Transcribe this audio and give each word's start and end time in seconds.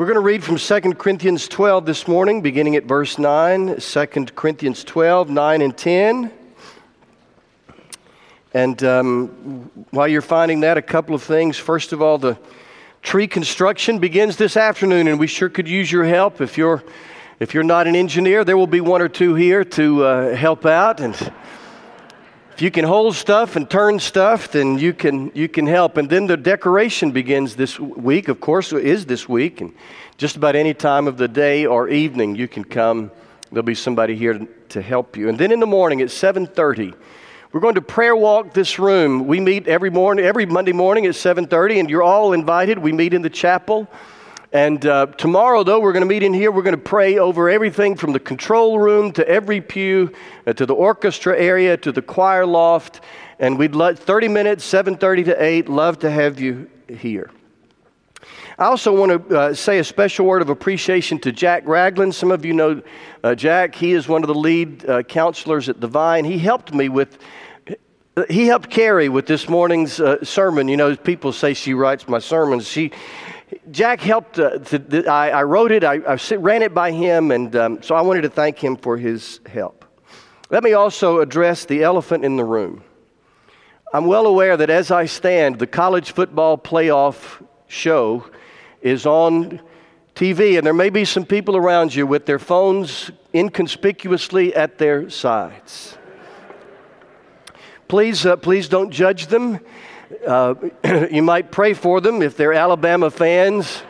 We're 0.00 0.06
going 0.06 0.14
to 0.14 0.20
read 0.20 0.42
from 0.42 0.56
2 0.56 0.94
Corinthians 0.94 1.46
12 1.46 1.84
this 1.84 2.08
morning, 2.08 2.40
beginning 2.40 2.74
at 2.74 2.84
verse 2.84 3.18
9. 3.18 3.78
2 3.78 4.06
Corinthians 4.34 4.82
12, 4.82 5.28
9 5.28 5.60
and 5.60 5.76
10. 5.76 6.32
And 8.54 8.82
um, 8.82 9.70
while 9.90 10.08
you're 10.08 10.22
finding 10.22 10.60
that, 10.60 10.78
a 10.78 10.82
couple 10.82 11.14
of 11.14 11.22
things. 11.22 11.58
First 11.58 11.92
of 11.92 12.00
all, 12.00 12.16
the 12.16 12.38
tree 13.02 13.26
construction 13.26 13.98
begins 13.98 14.38
this 14.38 14.56
afternoon, 14.56 15.06
and 15.06 15.20
we 15.20 15.26
sure 15.26 15.50
could 15.50 15.68
use 15.68 15.92
your 15.92 16.04
help. 16.04 16.40
If 16.40 16.56
you're, 16.56 16.82
if 17.38 17.52
you're 17.52 17.62
not 17.62 17.86
an 17.86 17.94
engineer, 17.94 18.42
there 18.42 18.56
will 18.56 18.66
be 18.66 18.80
one 18.80 19.02
or 19.02 19.08
two 19.10 19.34
here 19.34 19.64
to 19.64 20.04
uh, 20.06 20.34
help 20.34 20.64
out. 20.64 21.00
And 21.00 21.14
if 22.60 22.64
you 22.64 22.70
can 22.70 22.84
hold 22.84 23.16
stuff 23.16 23.56
and 23.56 23.70
turn 23.70 23.98
stuff, 23.98 24.52
then 24.52 24.78
you 24.78 24.92
can, 24.92 25.32
you 25.34 25.48
can 25.48 25.66
help. 25.66 25.96
And 25.96 26.10
then 26.10 26.26
the 26.26 26.36
decoration 26.36 27.10
begins 27.10 27.56
this 27.56 27.80
week, 27.80 28.28
of 28.28 28.38
course, 28.38 28.70
is 28.74 29.06
this 29.06 29.26
week. 29.26 29.62
And 29.62 29.72
just 30.18 30.36
about 30.36 30.54
any 30.54 30.74
time 30.74 31.08
of 31.08 31.16
the 31.16 31.26
day 31.26 31.64
or 31.64 31.88
evening, 31.88 32.36
you 32.36 32.46
can 32.46 32.64
come. 32.64 33.12
There'll 33.50 33.62
be 33.62 33.74
somebody 33.74 34.14
here 34.14 34.34
to, 34.34 34.46
to 34.68 34.82
help 34.82 35.16
you. 35.16 35.30
And 35.30 35.38
then 35.38 35.52
in 35.52 35.58
the 35.58 35.66
morning 35.66 36.02
at 36.02 36.08
7.30, 36.08 36.94
we're 37.50 37.60
going 37.60 37.76
to 37.76 37.80
prayer 37.80 38.14
walk 38.14 38.52
this 38.52 38.78
room. 38.78 39.26
We 39.26 39.40
meet 39.40 39.66
every 39.66 39.88
morning, 39.88 40.26
every 40.26 40.44
Monday 40.44 40.72
morning 40.72 41.06
at 41.06 41.14
7.30, 41.14 41.80
and 41.80 41.88
you're 41.88 42.02
all 42.02 42.34
invited. 42.34 42.78
We 42.78 42.92
meet 42.92 43.14
in 43.14 43.22
the 43.22 43.30
chapel. 43.30 43.88
And 44.52 44.84
uh, 44.84 45.06
tomorrow, 45.06 45.62
though, 45.62 45.78
we're 45.78 45.92
going 45.92 46.02
to 46.02 46.08
meet 46.08 46.24
in 46.24 46.34
here. 46.34 46.50
We're 46.50 46.62
going 46.62 46.74
to 46.74 46.82
pray 46.82 47.18
over 47.18 47.48
everything 47.48 47.94
from 47.94 48.12
the 48.12 48.18
control 48.18 48.80
room 48.80 49.12
to 49.12 49.28
every 49.28 49.60
pew, 49.60 50.12
uh, 50.44 50.52
to 50.54 50.66
the 50.66 50.74
orchestra 50.74 51.38
area, 51.38 51.76
to 51.76 51.92
the 51.92 52.02
choir 52.02 52.44
loft. 52.44 53.00
And 53.38 53.56
we'd 53.56 53.76
love 53.76 54.00
30 54.00 54.26
minutes, 54.26 54.64
7:30 54.64 55.26
to 55.26 55.42
8. 55.42 55.68
Love 55.68 56.00
to 56.00 56.10
have 56.10 56.40
you 56.40 56.68
here. 56.88 57.30
I 58.58 58.64
also 58.64 58.94
want 58.94 59.28
to 59.28 59.38
uh, 59.38 59.54
say 59.54 59.78
a 59.78 59.84
special 59.84 60.26
word 60.26 60.42
of 60.42 60.50
appreciation 60.50 61.20
to 61.20 61.32
Jack 61.32 61.62
Ragland. 61.64 62.14
Some 62.14 62.32
of 62.32 62.44
you 62.44 62.52
know 62.52 62.82
uh, 63.22 63.36
Jack. 63.36 63.76
He 63.76 63.92
is 63.92 64.08
one 64.08 64.24
of 64.24 64.28
the 64.28 64.34
lead 64.34 64.84
uh, 64.88 65.04
counselors 65.04 65.68
at 65.68 65.80
the 65.80 65.86
Vine. 65.86 66.24
He 66.24 66.38
helped 66.38 66.74
me 66.74 66.88
with 66.88 67.18
he 68.28 68.46
helped 68.46 68.70
Carrie 68.70 69.08
with 69.08 69.26
this 69.26 69.48
morning's 69.48 70.00
uh, 70.00 70.22
sermon. 70.24 70.68
You 70.68 70.76
know, 70.76 70.96
people 70.96 71.32
say 71.32 71.54
she 71.54 71.74
writes 71.74 72.08
my 72.08 72.18
sermons. 72.18 72.66
She, 72.66 72.90
Jack 73.70 74.00
helped. 74.00 74.38
Uh, 74.38 74.58
to, 74.58 75.06
I, 75.06 75.30
I, 75.30 75.42
wrote 75.42 75.72
it, 75.72 75.84
I, 75.84 75.94
I, 75.96 76.18
ran 76.36 76.62
it 76.62 76.72
by 76.74 76.92
him, 76.92 77.30
and 77.30 77.54
um, 77.56 77.82
so 77.82 77.94
I 77.94 78.00
wanted 78.00 78.22
to 78.22 78.30
thank 78.30 78.58
him 78.58 78.76
for 78.76 78.96
his 78.96 79.40
help. 79.46 79.84
Let 80.50 80.62
me 80.62 80.72
also 80.72 81.20
address 81.20 81.64
the 81.64 81.82
elephant 81.82 82.24
in 82.24 82.36
the 82.36 82.44
room. 82.44 82.82
I'm 83.92 84.06
well 84.06 84.26
aware 84.26 84.56
that 84.56 84.70
as 84.70 84.90
I 84.90 85.06
stand, 85.06 85.58
the 85.58 85.66
college 85.66 86.12
football 86.12 86.56
playoff 86.56 87.44
show 87.66 88.24
is 88.82 89.04
on 89.04 89.60
TV, 90.14 90.56
and 90.56 90.66
there 90.66 90.74
may 90.74 90.90
be 90.90 91.04
some 91.04 91.24
people 91.24 91.56
around 91.56 91.94
you 91.94 92.06
with 92.06 92.26
their 92.26 92.38
phones 92.38 93.10
inconspicuously 93.34 94.54
at 94.54 94.78
their 94.78 95.10
sides. 95.10 95.96
Please, 97.88 98.24
uh, 98.24 98.36
please 98.36 98.68
don't 98.68 98.90
judge 98.90 99.26
them. 99.26 99.58
Uh, 100.26 100.54
you 101.10 101.22
might 101.22 101.52
pray 101.52 101.72
for 101.72 102.00
them 102.00 102.22
if 102.22 102.36
they're 102.36 102.52
Alabama 102.52 103.10
fans. 103.10 103.82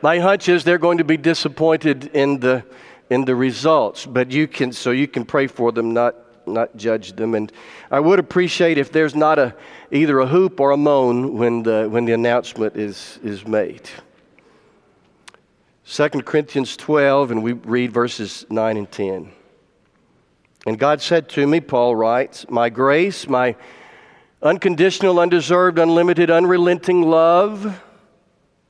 My 0.00 0.18
hunch 0.18 0.48
is 0.48 0.64
they're 0.64 0.78
going 0.78 0.98
to 0.98 1.04
be 1.04 1.16
disappointed 1.16 2.06
in 2.14 2.40
the, 2.40 2.64
in 3.10 3.24
the 3.24 3.34
results, 3.34 4.06
but 4.06 4.30
you 4.30 4.46
can, 4.46 4.72
so 4.72 4.90
you 4.92 5.08
can 5.08 5.24
pray 5.24 5.46
for 5.46 5.72
them, 5.72 5.92
not, 5.92 6.14
not 6.46 6.76
judge 6.76 7.14
them. 7.14 7.34
And 7.34 7.52
I 7.90 8.00
would 8.00 8.18
appreciate 8.18 8.78
if 8.78 8.92
there's 8.92 9.14
not 9.14 9.38
a, 9.38 9.54
either 9.90 10.20
a 10.20 10.26
hoop 10.26 10.60
or 10.60 10.70
a 10.70 10.76
moan 10.76 11.36
when 11.36 11.64
the, 11.64 11.88
when 11.90 12.04
the 12.04 12.12
announcement 12.12 12.76
is, 12.76 13.18
is 13.22 13.46
made. 13.46 13.90
2 15.84 16.08
Corinthians 16.08 16.76
12, 16.76 17.30
and 17.32 17.42
we 17.42 17.52
read 17.52 17.92
verses 17.92 18.46
9 18.50 18.76
and 18.76 18.90
10. 18.90 19.32
And 20.66 20.78
God 20.78 21.00
said 21.00 21.28
to 21.30 21.46
me, 21.46 21.60
Paul 21.60 21.96
writes, 21.96 22.46
My 22.48 22.68
grace, 22.68 23.26
my 23.26 23.56
Unconditional, 24.42 25.18
undeserved, 25.18 25.78
unlimited, 25.78 26.30
unrelenting 26.30 27.02
love 27.02 27.82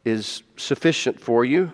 is 0.04 0.42
sufficient 0.56 1.20
for 1.20 1.44
you. 1.44 1.70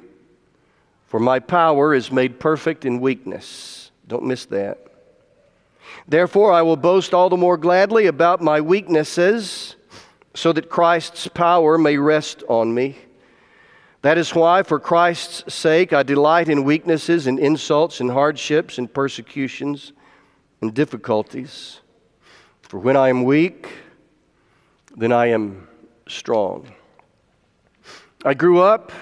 For 1.06 1.20
my 1.20 1.38
power 1.38 1.94
is 1.94 2.10
made 2.10 2.40
perfect 2.40 2.84
in 2.84 3.00
weakness. 3.00 3.92
Don't 4.08 4.24
miss 4.24 4.46
that. 4.46 4.78
Therefore, 6.08 6.52
I 6.52 6.62
will 6.62 6.76
boast 6.76 7.14
all 7.14 7.28
the 7.28 7.36
more 7.36 7.56
gladly 7.56 8.06
about 8.06 8.42
my 8.42 8.60
weaknesses, 8.60 9.76
so 10.34 10.52
that 10.52 10.68
Christ's 10.68 11.28
power 11.28 11.78
may 11.78 11.96
rest 11.96 12.42
on 12.48 12.74
me. 12.74 12.98
That 14.02 14.18
is 14.18 14.34
why, 14.34 14.64
for 14.64 14.80
Christ's 14.80 15.54
sake, 15.54 15.92
I 15.92 16.02
delight 16.02 16.48
in 16.48 16.64
weaknesses 16.64 17.28
and 17.28 17.38
insults 17.38 18.00
and 18.00 18.10
hardships 18.10 18.76
and 18.76 18.92
persecutions 18.92 19.92
and 20.60 20.74
difficulties. 20.74 21.80
For 22.62 22.80
when 22.80 22.96
I 22.96 23.08
am 23.08 23.22
weak, 23.22 23.68
then 24.96 25.12
I 25.12 25.26
am 25.26 25.68
strong. 26.08 26.72
I 28.24 28.34
grew 28.34 28.60
up 28.60 28.92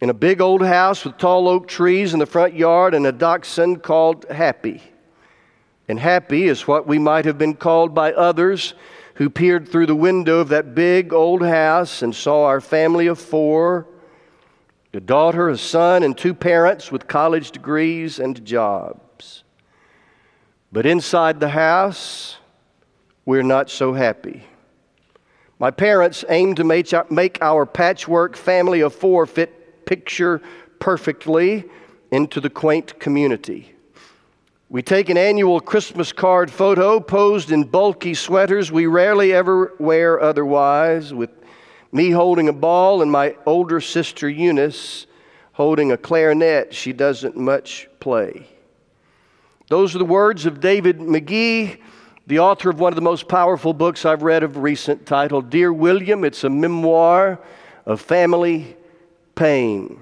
in 0.00 0.10
a 0.10 0.14
big 0.14 0.40
old 0.40 0.62
house 0.62 1.04
with 1.04 1.18
tall 1.18 1.48
oak 1.48 1.66
trees 1.66 2.12
in 2.12 2.20
the 2.20 2.26
front 2.26 2.54
yard 2.54 2.94
and 2.94 3.06
a 3.06 3.12
dachshund 3.12 3.82
called 3.82 4.24
Happy. 4.30 4.82
And 5.88 5.98
Happy 5.98 6.44
is 6.44 6.66
what 6.66 6.86
we 6.86 6.98
might 6.98 7.24
have 7.24 7.38
been 7.38 7.54
called 7.54 7.94
by 7.94 8.12
others 8.12 8.74
who 9.14 9.30
peered 9.30 9.68
through 9.68 9.86
the 9.86 9.94
window 9.94 10.38
of 10.38 10.48
that 10.48 10.74
big 10.74 11.12
old 11.12 11.42
house 11.42 12.02
and 12.02 12.14
saw 12.14 12.44
our 12.44 12.60
family 12.60 13.06
of 13.06 13.18
four 13.18 13.86
a 14.92 15.00
daughter, 15.00 15.48
a 15.48 15.58
son, 15.58 16.04
and 16.04 16.16
two 16.16 16.32
parents 16.32 16.92
with 16.92 17.08
college 17.08 17.50
degrees 17.50 18.20
and 18.20 18.44
jobs. 18.44 19.42
But 20.70 20.86
inside 20.86 21.40
the 21.40 21.48
house, 21.48 22.36
we're 23.24 23.42
not 23.42 23.70
so 23.70 23.92
happy. 23.92 24.44
My 25.58 25.70
parents 25.70 26.24
aimed 26.28 26.56
to 26.56 26.64
make 26.64 27.38
our 27.40 27.64
patchwork 27.64 28.36
family 28.36 28.80
of 28.80 28.94
four 28.94 29.26
fit 29.26 29.86
picture 29.86 30.42
perfectly 30.78 31.64
into 32.10 32.40
the 32.40 32.50
quaint 32.50 32.98
community. 32.98 33.74
We 34.68 34.82
take 34.82 35.08
an 35.08 35.16
annual 35.16 35.60
Christmas 35.60 36.12
card 36.12 36.50
photo 36.50 36.98
posed 36.98 37.52
in 37.52 37.64
bulky 37.64 38.14
sweaters 38.14 38.72
we 38.72 38.86
rarely 38.86 39.32
ever 39.32 39.74
wear 39.78 40.20
otherwise, 40.20 41.14
with 41.14 41.30
me 41.92 42.10
holding 42.10 42.48
a 42.48 42.52
ball 42.52 43.02
and 43.02 43.10
my 43.10 43.36
older 43.46 43.80
sister 43.80 44.28
Eunice 44.28 45.06
holding 45.52 45.92
a 45.92 45.96
clarinet 45.96 46.74
she 46.74 46.92
doesn't 46.92 47.36
much 47.36 47.88
play. 48.00 48.48
Those 49.68 49.94
are 49.94 49.98
the 49.98 50.04
words 50.04 50.44
of 50.44 50.60
David 50.60 51.00
Magee 51.00 51.76
the 52.26 52.38
author 52.38 52.70
of 52.70 52.80
one 52.80 52.92
of 52.92 52.96
the 52.96 53.02
most 53.02 53.28
powerful 53.28 53.74
books 53.74 54.04
I've 54.04 54.22
read 54.22 54.42
of 54.42 54.56
recent, 54.56 55.06
titled 55.06 55.50
Dear 55.50 55.72
William. 55.72 56.24
It's 56.24 56.44
a 56.44 56.48
memoir 56.48 57.38
of 57.84 58.00
family 58.00 58.76
pain. 59.34 60.00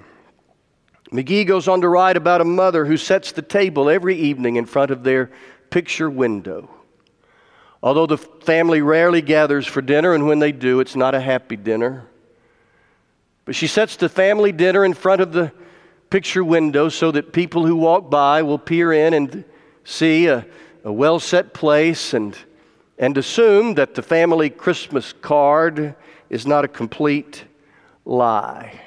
Magee 1.10 1.44
goes 1.44 1.68
on 1.68 1.80
to 1.80 1.88
write 1.88 2.16
about 2.16 2.40
a 2.40 2.44
mother 2.44 2.86
who 2.86 2.96
sets 2.96 3.32
the 3.32 3.42
table 3.42 3.90
every 3.90 4.16
evening 4.16 4.56
in 4.56 4.66
front 4.66 4.90
of 4.90 5.02
their 5.02 5.30
picture 5.70 6.08
window. 6.08 6.70
Although 7.82 8.06
the 8.06 8.18
family 8.18 8.80
rarely 8.80 9.20
gathers 9.20 9.66
for 9.66 9.82
dinner, 9.82 10.14
and 10.14 10.26
when 10.26 10.38
they 10.38 10.52
do, 10.52 10.78
it's 10.78 10.94
not 10.94 11.16
a 11.16 11.20
happy 11.20 11.56
dinner. 11.56 12.06
But 13.44 13.56
she 13.56 13.66
sets 13.66 13.96
the 13.96 14.08
family 14.08 14.52
dinner 14.52 14.84
in 14.84 14.94
front 14.94 15.20
of 15.20 15.32
the 15.32 15.52
picture 16.08 16.44
window 16.44 16.88
so 16.88 17.10
that 17.10 17.32
people 17.32 17.66
who 17.66 17.74
walk 17.74 18.08
by 18.08 18.42
will 18.42 18.58
peer 18.58 18.92
in 18.92 19.12
and 19.12 19.44
see 19.82 20.28
a 20.28 20.46
a 20.84 20.92
well 20.92 21.20
set 21.20 21.54
place 21.54 22.14
and, 22.14 22.36
and 22.98 23.16
assume 23.16 23.74
that 23.74 23.94
the 23.94 24.02
family 24.02 24.50
Christmas 24.50 25.12
card 25.12 25.94
is 26.30 26.46
not 26.46 26.64
a 26.64 26.68
complete 26.68 27.44
lie. 28.04 28.80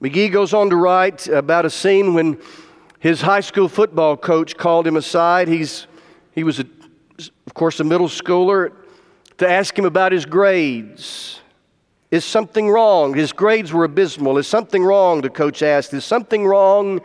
Magee 0.00 0.28
goes 0.28 0.52
on 0.52 0.70
to 0.70 0.76
write 0.76 1.28
about 1.28 1.64
a 1.64 1.70
scene 1.70 2.14
when 2.14 2.38
his 2.98 3.20
high 3.20 3.40
school 3.40 3.68
football 3.68 4.16
coach 4.16 4.56
called 4.56 4.86
him 4.86 4.96
aside. 4.96 5.48
He's, 5.48 5.86
he 6.32 6.44
was, 6.44 6.60
a, 6.60 6.66
of 7.46 7.54
course, 7.54 7.80
a 7.80 7.84
middle 7.84 8.08
schooler, 8.08 8.72
to 9.38 9.48
ask 9.48 9.78
him 9.78 9.84
about 9.84 10.12
his 10.12 10.24
grades. 10.24 11.40
Is 12.10 12.24
something 12.24 12.70
wrong? 12.70 13.12
His 13.14 13.32
grades 13.32 13.72
were 13.72 13.84
abysmal. 13.84 14.38
Is 14.38 14.46
something 14.46 14.84
wrong? 14.84 15.20
The 15.20 15.30
coach 15.30 15.62
asked. 15.62 15.92
Is 15.92 16.04
something 16.04 16.46
wrong 16.46 17.00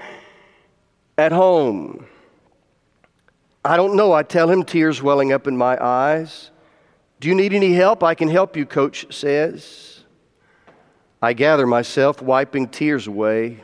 at 1.17 1.31
home? 1.31 2.05
I 3.63 3.75
don't 3.75 3.95
know. 3.95 4.13
I 4.13 4.23
tell 4.23 4.49
him, 4.49 4.63
tears 4.63 5.01
welling 5.01 5.33
up 5.33 5.47
in 5.47 5.57
my 5.57 5.77
eyes. 5.83 6.51
Do 7.19 7.27
you 7.27 7.35
need 7.35 7.53
any 7.53 7.73
help? 7.73 8.03
I 8.03 8.15
can 8.15 8.29
help 8.29 8.55
you, 8.55 8.65
coach 8.65 9.13
says. 9.13 10.03
I 11.21 11.33
gather 11.33 11.67
myself, 11.67 12.21
wiping 12.21 12.69
tears 12.69 13.07
away. 13.07 13.63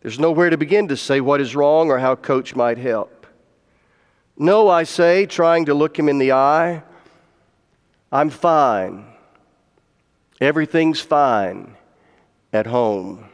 There's 0.00 0.18
nowhere 0.18 0.50
to 0.50 0.56
begin 0.56 0.88
to 0.88 0.96
say 0.96 1.20
what 1.20 1.40
is 1.40 1.54
wrong 1.54 1.90
or 1.90 1.98
how 1.98 2.16
coach 2.16 2.56
might 2.56 2.78
help. 2.78 3.26
No, 4.36 4.68
I 4.68 4.84
say, 4.84 5.26
trying 5.26 5.66
to 5.66 5.74
look 5.74 5.98
him 5.98 6.08
in 6.08 6.18
the 6.18 6.32
eye. 6.32 6.82
I'm 8.10 8.30
fine. 8.30 9.04
Everything's 10.40 11.00
fine. 11.00 11.74
at 12.50 12.66
home. 12.66 13.28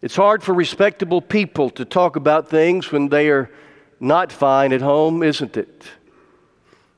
It's 0.00 0.16
hard 0.16 0.42
for 0.42 0.54
respectable 0.54 1.20
people 1.20 1.68
to 1.70 1.84
talk 1.84 2.16
about 2.16 2.48
things 2.48 2.90
when 2.90 3.08
they 3.08 3.28
are 3.28 3.50
not 4.04 4.30
fine 4.30 4.72
at 4.72 4.82
home, 4.82 5.22
isn't 5.22 5.56
it? 5.56 5.84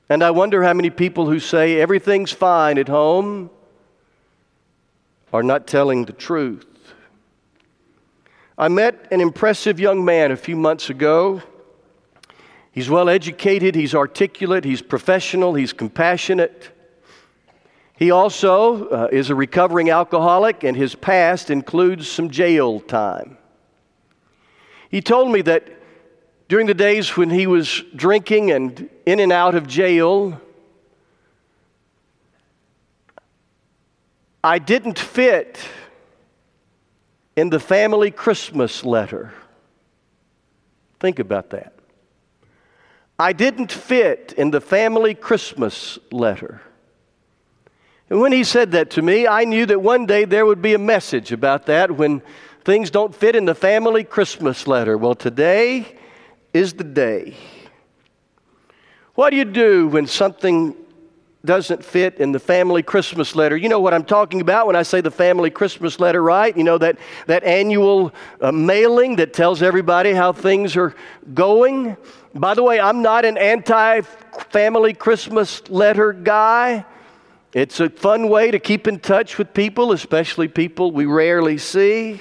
And 0.09 0.23
I 0.23 0.31
wonder 0.33 0.63
how 0.63 0.75
many 0.75 0.91
people 0.91 1.27
who 1.27 1.39
say 1.39 1.81
everything's 1.81 2.33
fine 2.33 2.79
at 2.79 2.89
home 2.89 3.51
are 5.33 5.43
not 5.43 5.67
telling 5.67 6.05
the 6.05 6.13
truth. 6.13 6.67
I 8.59 8.69
met 8.69 9.09
an 9.11 9.21
impressive 9.21 9.79
young 9.79 10.05
man 10.05 10.33
a 10.33 10.37
few 10.37 10.57
months 10.57 10.91
ago. 10.91 11.43
He's 12.73 12.91
well 12.91 13.09
educated, 13.09 13.75
he's 13.75 13.95
articulate, 13.95 14.65
he's 14.65 14.83
professional, 14.83 15.55
he's 15.55 15.73
compassionate. 15.73 16.71
He 17.97 18.11
also 18.11 18.89
uh, 18.89 19.09
is 19.11 19.31
a 19.31 19.35
recovering 19.35 19.91
alcoholic, 19.91 20.65
and 20.65 20.77
his 20.77 20.95
past 20.95 21.51
includes 21.51 22.09
some 22.09 22.31
jail 22.31 22.81
time. 22.81 23.39
He 24.91 25.01
told 25.01 25.33
me 25.33 25.43
that 25.43 25.76
during 26.49 26.67
the 26.67 26.75
days 26.75 27.17
when 27.17 27.31
he 27.31 27.47
was 27.47 27.83
drinking 27.95 28.53
and 28.53 28.89
in 29.05 29.21
and 29.21 29.33
out 29.33 29.55
of 29.55 29.67
jail, 29.67 30.41
I 34.45 34.59
didn't 34.61 34.99
fit 34.99 35.59
in 37.35 37.51
the 37.51 37.59
family 37.59 38.11
Christmas 38.11 38.85
letter. 38.85 39.33
Think 41.01 41.19
about 41.19 41.51
that. 41.51 41.73
I 43.19 43.33
didn't 43.33 43.73
fit 43.73 44.35
in 44.37 44.51
the 44.51 44.61
family 44.61 45.15
Christmas 45.15 45.99
letter. 46.13 46.63
And 48.09 48.21
when 48.21 48.31
he 48.31 48.45
said 48.45 48.73
that 48.73 48.91
to 48.91 49.03
me, 49.03 49.27
I 49.27 49.45
knew 49.45 49.67
that 49.67 49.83
one 49.83 50.07
day 50.07 50.25
there 50.25 50.47
would 50.47 50.63
be 50.63 50.75
a 50.75 50.79
message 50.79 51.33
about 51.33 51.67
that 51.67 51.91
when 51.91 52.23
things 52.65 52.91
don't 52.91 53.15
fit 53.15 53.35
in 53.35 53.47
the 53.47 53.55
family 53.55 54.05
Christmas 54.05 54.69
letter. 54.69 54.97
Well, 54.97 55.17
today 55.17 55.99
is 56.57 56.73
the 56.73 56.85
day. 56.85 57.37
What 59.15 59.31
do 59.31 59.37
you 59.37 59.45
do 59.45 59.89
when 59.89 60.07
something 60.07 60.75
doesn't 61.47 61.83
fit 61.83 62.19
in 62.19 62.33
the 62.33 62.39
family 62.39 62.83
Christmas 62.83 63.35
letter. 63.35 63.57
You 63.57 63.69
know 63.69 63.81
what 63.81 63.95
I'm 63.95 64.05
talking 64.05 64.41
about 64.41 64.67
when 64.67 64.77
I 64.77 64.83
say 64.83 65.01
the 65.01 65.11
family 65.11 65.49
Christmas 65.49 65.99
letter, 65.99 66.23
right? 66.23 66.55
You 66.55 66.65
know 66.65 66.77
that, 66.79 66.99
that 67.27 67.45
annual 67.45 68.13
uh, 68.41 68.53
mailing 68.53 69.17
that 69.17 69.33
tells 69.33 69.63
everybody 69.63 70.13
how 70.13 70.33
things 70.33 70.77
are 70.77 70.95
going. 71.33 71.97
By 72.35 72.55
the 72.55 72.63
way, 72.63 72.79
I'm 72.81 73.01
not 73.01 73.25
an 73.25 73.39
anti 73.39 74.03
family 74.51 74.93
Christmas 74.93 75.67
letter 75.71 76.13
guy. 76.13 76.85
It's 77.55 77.81
a 77.81 77.89
fun 77.89 78.29
way 78.29 78.51
to 78.51 78.59
keep 78.59 78.87
in 78.87 78.99
touch 78.99 79.39
with 79.39 79.55
people, 79.55 79.93
especially 79.93 80.49
people 80.49 80.91
we 80.91 81.07
rarely 81.07 81.57
see. 81.57 82.21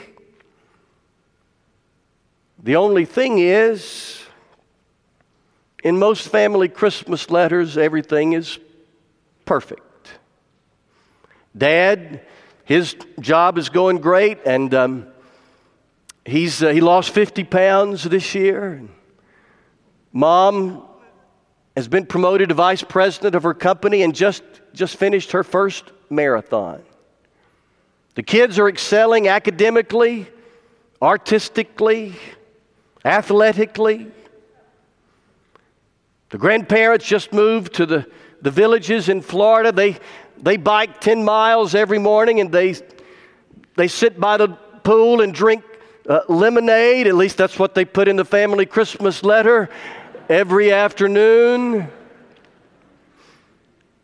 The 2.63 2.77
only 2.77 3.05
thing 3.05 3.39
is, 3.39 4.24
in 5.85 5.99
most 5.99 6.29
family 6.29 6.67
Christmas 6.67 7.29
letters, 7.29 7.77
everything 7.77 8.33
is 8.33 8.57
perfect. 9.45 10.09
Dad, 11.55 12.21
his 12.63 12.95
job 13.19 13.59
is 13.59 13.69
going 13.69 13.99
great, 13.99 14.39
and 14.47 14.73
um, 14.73 15.07
he's, 16.25 16.63
uh, 16.63 16.69
he 16.69 16.81
lost 16.81 17.11
50 17.11 17.43
pounds 17.43 18.03
this 18.03 18.33
year. 18.33 18.81
Mom 20.11 20.83
has 21.77 21.87
been 21.87 22.07
promoted 22.07 22.49
to 22.49 22.55
vice 22.55 22.81
president 22.81 23.35
of 23.35 23.43
her 23.43 23.53
company 23.53 24.01
and 24.01 24.15
just, 24.15 24.41
just 24.73 24.95
finished 24.95 25.33
her 25.33 25.43
first 25.43 25.91
marathon. 26.09 26.81
The 28.15 28.23
kids 28.23 28.57
are 28.57 28.67
excelling 28.67 29.27
academically, 29.27 30.25
artistically, 30.99 32.15
athletically. 33.05 34.07
The 36.35 36.39
grandparents 36.39 37.05
just 37.05 37.31
moved 37.31 37.75
to 37.75 37.85
the, 37.85 38.05
the 38.41 38.51
villages 38.51 39.07
in 39.07 39.21
Florida. 39.21 39.71
They, 39.71 39.95
they 40.37 40.57
bike 40.57 40.99
10 40.99 41.23
miles 41.23 41.73
every 41.73 41.97
morning 41.97 42.41
and 42.41 42.51
they, 42.51 42.75
they 43.77 43.87
sit 43.87 44.19
by 44.19 44.35
the 44.35 44.49
pool 44.49 45.21
and 45.21 45.33
drink 45.33 45.63
uh, 46.09 46.23
lemonade. 46.27 47.07
At 47.07 47.15
least 47.15 47.37
that's 47.37 47.57
what 47.57 47.73
they 47.73 47.85
put 47.85 48.09
in 48.09 48.17
the 48.17 48.25
family 48.25 48.65
Christmas 48.65 49.23
letter 49.23 49.69
every 50.27 50.73
afternoon. 50.73 51.87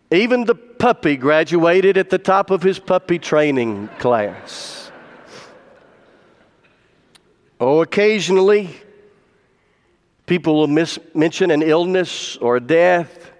Even 0.09 0.45
the 0.45 0.55
puppy 0.55 1.17
graduated 1.17 1.97
at 1.97 2.09
the 2.09 2.17
top 2.17 2.49
of 2.49 2.63
his 2.63 2.79
puppy 2.79 3.19
training 3.19 3.89
class. 3.99 4.89
Oh, 7.59 7.81
occasionally, 7.81 8.69
people 10.31 10.55
will 10.55 10.67
miss, 10.67 10.97
mention 11.13 11.51
an 11.51 11.61
illness 11.61 12.37
or 12.37 12.55
a 12.55 12.59
death. 12.61 13.31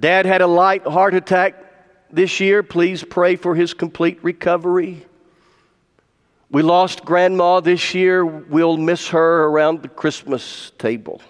Dad 0.00 0.26
had 0.26 0.40
a 0.40 0.46
light 0.48 0.84
heart 0.84 1.14
attack 1.14 1.54
this 2.10 2.40
year. 2.40 2.64
Please 2.64 3.04
pray 3.04 3.36
for 3.36 3.54
his 3.54 3.72
complete 3.72 4.18
recovery. 4.24 5.06
We 6.50 6.62
lost 6.62 7.04
grandma 7.04 7.60
this 7.60 7.94
year. 7.94 8.26
We'll 8.26 8.76
miss 8.76 9.10
her 9.10 9.44
around 9.44 9.82
the 9.82 9.88
Christmas 9.88 10.72
table. 10.78 11.22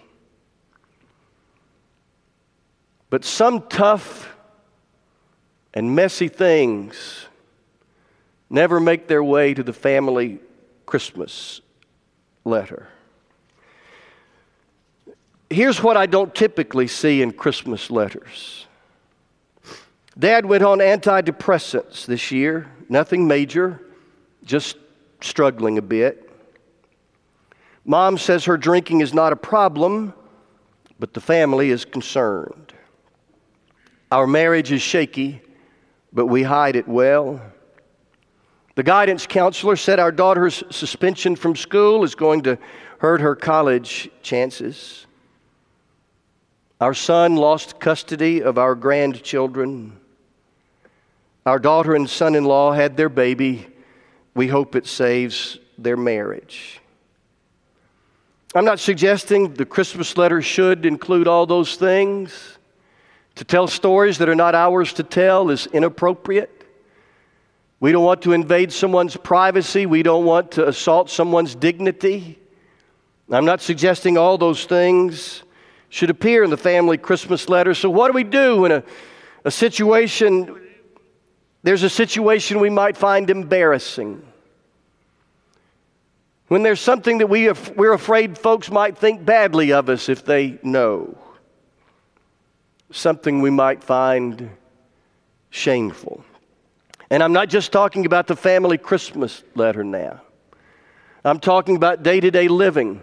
But 3.10 3.26
some 3.26 3.68
tough 3.68 4.34
and 5.74 5.94
messy 5.94 6.28
things 6.28 7.26
never 8.48 8.80
make 8.80 9.08
their 9.08 9.22
way 9.22 9.52
to 9.52 9.62
the 9.62 9.74
family 9.74 10.40
Christmas 10.86 11.60
letter. 12.46 12.88
Here's 15.52 15.82
what 15.82 15.98
I 15.98 16.06
don't 16.06 16.34
typically 16.34 16.86
see 16.86 17.20
in 17.20 17.32
Christmas 17.32 17.90
letters. 17.90 18.66
Dad 20.18 20.46
went 20.46 20.62
on 20.62 20.78
antidepressants 20.78 22.06
this 22.06 22.30
year, 22.30 22.70
nothing 22.88 23.28
major, 23.28 23.82
just 24.44 24.76
struggling 25.20 25.76
a 25.76 25.82
bit. 25.82 26.30
Mom 27.84 28.16
says 28.16 28.46
her 28.46 28.56
drinking 28.56 29.02
is 29.02 29.12
not 29.12 29.32
a 29.32 29.36
problem, 29.36 30.14
but 30.98 31.12
the 31.12 31.20
family 31.20 31.70
is 31.70 31.84
concerned. 31.84 32.72
Our 34.10 34.26
marriage 34.26 34.72
is 34.72 34.80
shaky, 34.80 35.42
but 36.14 36.26
we 36.26 36.42
hide 36.42 36.76
it 36.76 36.88
well. 36.88 37.42
The 38.74 38.82
guidance 38.82 39.26
counselor 39.26 39.76
said 39.76 40.00
our 40.00 40.12
daughter's 40.12 40.62
suspension 40.70 41.36
from 41.36 41.56
school 41.56 42.04
is 42.04 42.14
going 42.14 42.42
to 42.42 42.58
hurt 42.98 43.20
her 43.20 43.34
college 43.34 44.08
chances. 44.22 45.06
Our 46.82 46.94
son 46.94 47.36
lost 47.36 47.78
custody 47.78 48.42
of 48.42 48.58
our 48.58 48.74
grandchildren. 48.74 50.00
Our 51.46 51.60
daughter 51.60 51.94
and 51.94 52.10
son 52.10 52.34
in 52.34 52.44
law 52.44 52.72
had 52.72 52.96
their 52.96 53.08
baby. 53.08 53.68
We 54.34 54.48
hope 54.48 54.74
it 54.74 54.88
saves 54.88 55.60
their 55.78 55.96
marriage. 55.96 56.80
I'm 58.52 58.64
not 58.64 58.80
suggesting 58.80 59.54
the 59.54 59.64
Christmas 59.64 60.16
letter 60.16 60.42
should 60.42 60.84
include 60.84 61.28
all 61.28 61.46
those 61.46 61.76
things. 61.76 62.58
To 63.36 63.44
tell 63.44 63.68
stories 63.68 64.18
that 64.18 64.28
are 64.28 64.34
not 64.34 64.56
ours 64.56 64.92
to 64.94 65.04
tell 65.04 65.50
is 65.50 65.68
inappropriate. 65.68 66.66
We 67.78 67.92
don't 67.92 68.04
want 68.04 68.22
to 68.22 68.32
invade 68.32 68.72
someone's 68.72 69.16
privacy. 69.16 69.86
We 69.86 70.02
don't 70.02 70.24
want 70.24 70.50
to 70.52 70.66
assault 70.66 71.10
someone's 71.10 71.54
dignity. 71.54 72.40
I'm 73.30 73.44
not 73.44 73.60
suggesting 73.60 74.18
all 74.18 74.36
those 74.36 74.64
things 74.64 75.44
should 75.92 76.10
appear 76.10 76.42
in 76.42 76.50
the 76.50 76.56
family 76.56 76.96
Christmas 76.96 77.48
letter. 77.48 77.74
So, 77.74 77.90
what 77.90 78.08
do 78.08 78.14
we 78.14 78.24
do 78.24 78.62
when 78.62 78.72
a, 78.72 78.82
a 79.44 79.50
situation, 79.50 80.60
there's 81.62 81.82
a 81.82 81.90
situation 81.90 82.60
we 82.60 82.70
might 82.70 82.96
find 82.96 83.28
embarrassing? 83.28 84.26
When 86.48 86.62
there's 86.62 86.80
something 86.80 87.18
that 87.18 87.28
we, 87.28 87.50
we're 87.76 87.92
afraid 87.92 88.38
folks 88.38 88.70
might 88.70 88.98
think 88.98 89.24
badly 89.24 89.72
of 89.72 89.88
us 89.88 90.08
if 90.08 90.24
they 90.24 90.58
know? 90.62 91.16
something 92.92 93.40
we 93.40 93.50
might 93.50 93.82
find 93.82 94.50
shameful. 95.50 96.24
And 97.10 97.22
I'm 97.22 97.32
not 97.32 97.48
just 97.48 97.72
talking 97.72 98.06
about 98.06 98.26
the 98.26 98.36
family 98.36 98.78
Christmas 98.78 99.42
letter 99.54 99.84
now, 99.84 100.20
I'm 101.24 101.40
talking 101.40 101.76
about 101.76 102.02
day 102.02 102.20
to 102.20 102.30
day 102.30 102.48
living. 102.48 103.02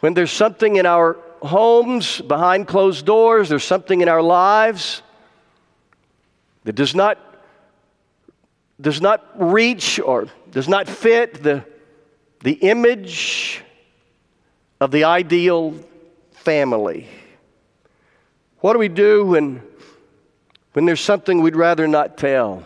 When 0.00 0.14
there's 0.14 0.32
something 0.32 0.76
in 0.76 0.86
our 0.86 1.16
homes, 1.42 2.20
behind 2.20 2.66
closed 2.66 3.04
doors, 3.04 3.48
there's 3.48 3.64
something 3.64 4.00
in 4.00 4.08
our 4.08 4.22
lives 4.22 5.02
that 6.64 6.74
does 6.74 6.94
not, 6.94 7.18
does 8.80 9.00
not 9.00 9.24
reach 9.34 10.00
or 10.00 10.28
does 10.50 10.68
not 10.68 10.88
fit 10.88 11.42
the, 11.42 11.64
the 12.42 12.52
image 12.52 13.62
of 14.80 14.90
the 14.90 15.04
ideal 15.04 15.74
family. 16.32 17.08
What 18.60 18.74
do 18.74 18.78
we 18.78 18.88
do 18.88 19.26
when, 19.26 19.62
when 20.72 20.86
there's 20.86 21.00
something 21.00 21.42
we'd 21.42 21.56
rather 21.56 21.88
not 21.88 22.16
tell? 22.16 22.64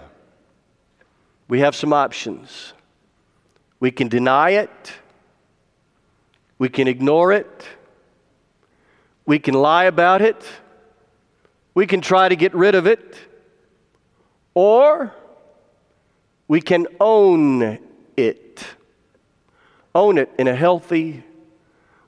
we 1.49 1.61
have 1.61 1.75
some 1.75 1.93
options. 1.93 2.73
We 3.79 3.91
can 3.91 4.09
deny 4.09 4.51
it, 4.51 4.93
we 6.59 6.69
can 6.69 6.89
ignore 6.89 7.33
it, 7.33 7.67
we 9.27 9.39
can 9.39 9.55
lie 9.55 9.85
about 9.85 10.23
it, 10.23 10.43
we 11.75 11.87
can 11.87 12.01
try 12.01 12.29
to 12.29 12.37
get 12.37 12.55
rid 12.55 12.75
of 12.75 12.87
it, 12.87 13.17
or 14.55 15.13
we 16.49 16.61
can 16.61 16.87
own 17.01 17.79
it. 18.17 18.65
Own 19.95 20.19
it 20.19 20.31
in 20.39 20.49
a 20.49 20.55
healthy 20.55 21.25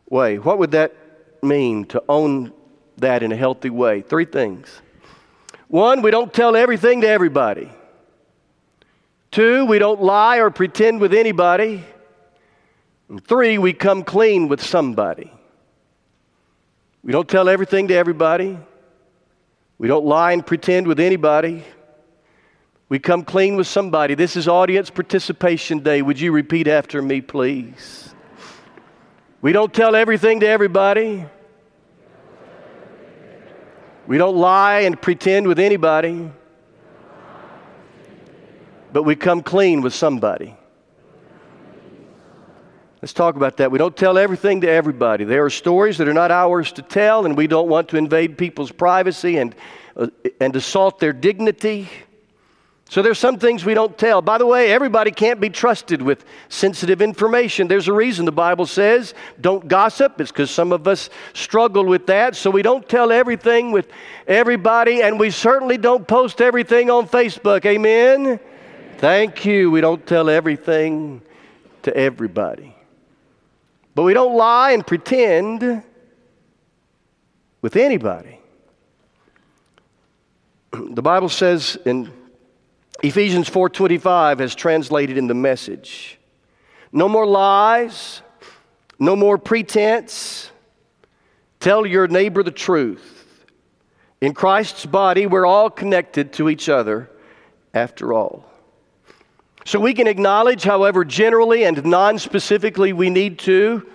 way. 0.09 0.39
What 0.39 0.59
would 0.59 0.71
that 0.71 0.95
mean 1.43 1.85
to 1.87 2.03
own 2.09 2.53
that 2.99 3.23
in 3.23 3.33
a 3.33 3.37
healthy 3.37 3.71
way? 3.71 4.01
Three 4.03 4.25
things. 4.25 4.81
One, 5.69 6.01
we 6.03 6.11
don't 6.11 6.33
tell 6.33 6.57
everything 6.57 7.03
to 7.03 7.09
everybody. 7.09 7.71
Two, 9.31 9.67
we 9.67 9.79
don't 9.79 10.01
lie 10.01 10.39
or 10.39 10.51
pretend 10.51 11.01
with 11.01 11.13
anybody. 11.13 11.85
And 13.09 13.23
three, 13.23 13.59
we 13.59 13.73
come 13.73 14.03
clean 14.03 14.49
with 14.49 14.63
somebody. 14.63 15.33
We 17.09 17.13
don't 17.13 17.27
tell 17.27 17.49
everything 17.49 17.89
to 17.89 17.95
everybody. 17.95 18.59
We 19.79 19.89
don't 19.89 20.05
lie 20.05 20.33
and 20.33 20.47
pretend 20.47 20.87
with 20.87 21.01
anybody. 21.01 21.65
We 22.91 22.99
come 22.99 23.25
clean 23.25 23.57
with 23.57 23.67
somebody. 23.67 24.15
This 24.15 24.37
is 24.37 24.47
audience 24.47 24.91
participation 24.91 25.79
day. 25.79 26.03
Would 26.03 26.21
you 26.21 26.33
repeat 26.33 26.69
after 26.69 27.01
me, 27.01 27.23
please? 27.23 28.13
We 29.41 29.53
don't 29.53 29.73
tell 29.73 29.97
everything 29.97 30.41
to 30.41 30.49
everybody. 30.49 31.25
We 34.07 34.19
don't 34.19 34.37
lie 34.37 34.81
and 34.81 35.01
pretend 35.01 35.47
with 35.47 35.59
anybody. 35.59 36.31
But 38.93 39.05
we 39.05 39.17
come 39.17 39.43
clean 39.43 39.81
with 39.81 39.95
somebody. 39.95 40.58
Let's 43.01 43.13
talk 43.13 43.37
about 43.37 43.59
that. 43.59 43.71
We 43.71 43.79
don't 43.79 43.97
tell 43.97 44.19
everything 44.19 44.63
to 44.63 44.69
everybody. 44.69 45.23
There 45.25 45.45
are 45.45 45.51
stories 45.51 45.99
that 45.99 46.09
are 46.09 46.15
not 46.15 46.33
ours 46.33 46.73
to 46.73 46.83
tell, 46.83 47.27
and 47.27 47.37
we 47.37 47.47
don't 47.47 47.69
want 47.69 47.91
to 47.91 47.97
invade 47.97 48.37
people's 48.37 48.73
privacy 48.73 49.39
and, 49.39 49.55
uh, 49.97 50.09
and 50.41 50.57
assault 50.57 50.99
their 50.99 51.13
dignity. 51.13 51.89
So 52.89 53.03
there's 53.03 53.19
some 53.19 53.39
things 53.39 53.65
we 53.65 53.75
don't 53.75 53.97
tell. 53.97 54.21
By 54.21 54.39
the 54.39 54.47
way, 54.47 54.73
everybody 54.73 55.11
can't 55.13 55.39
be 55.41 55.51
trusted 55.51 56.03
with 56.03 56.25
sensitive 56.49 57.01
information. 57.01 57.69
There's 57.69 57.87
a 57.87 57.93
reason 57.93 58.25
the 58.25 58.33
Bible 58.33 58.67
says 58.67 59.15
don't 59.41 59.69
gossip. 59.69 60.21
It's 60.21 60.33
because 60.33 60.51
some 60.51 60.73
of 60.73 60.89
us 60.89 61.11
struggle 61.35 61.85
with 61.85 62.07
that. 62.07 62.35
So 62.35 62.51
we 62.51 62.63
don't 62.63 62.89
tell 62.89 63.13
everything 63.13 63.71
with 63.71 63.89
everybody, 64.27 65.03
and 65.03 65.21
we 65.21 65.31
certainly 65.31 65.77
don't 65.77 66.09
post 66.09 66.41
everything 66.41 66.91
on 66.91 67.07
Facebook. 67.07 67.65
Amen? 67.65 68.41
Thank 68.97 69.45
you. 69.45 69.71
We 69.71 69.83
don't 69.83 70.05
tell 70.05 70.29
everything 70.31 71.21
to 71.83 71.97
everybody. 71.97 72.75
But 73.99 74.05
we 74.05 74.15
don't 74.15 74.37
lie 74.37 74.71
and 74.71 74.87
pretend 74.87 75.83
with 77.63 77.75
anybody. 77.75 78.39
The 80.73 81.03
Bible 81.03 81.29
says 81.29 81.77
in 81.85 82.09
Ephesians 83.03 83.51
4:25 83.51 84.39
has 84.39 84.55
translated 84.55 85.19
in 85.19 85.27
the 85.27 85.35
message. 85.35 86.17
No 86.93 87.09
more 87.09 87.27
lies, 87.27 88.23
no 89.01 89.17
more 89.17 89.37
pretense. 89.37 90.53
Tell 91.59 91.85
your 91.85 92.07
neighbor 92.07 92.45
the 92.45 92.53
truth. 92.53 93.45
In 94.21 94.33
Christ's 94.33 94.87
body, 94.87 95.27
we're 95.27 95.45
all 95.45 95.71
connected 95.71 96.33
to 96.35 96.49
each 96.49 96.69
other 96.69 97.11
after 97.75 98.13
all. 98.13 98.48
So 99.69 99.79
we 99.79 99.93
can 99.93 100.07
acknowledge, 100.07 100.65
however, 100.65 101.05
generally 101.05 101.65
and 101.65 101.85
non 101.85 102.19
specifically 102.19 102.95
we 102.95 103.11
need 103.11 103.39
to, 103.41 103.87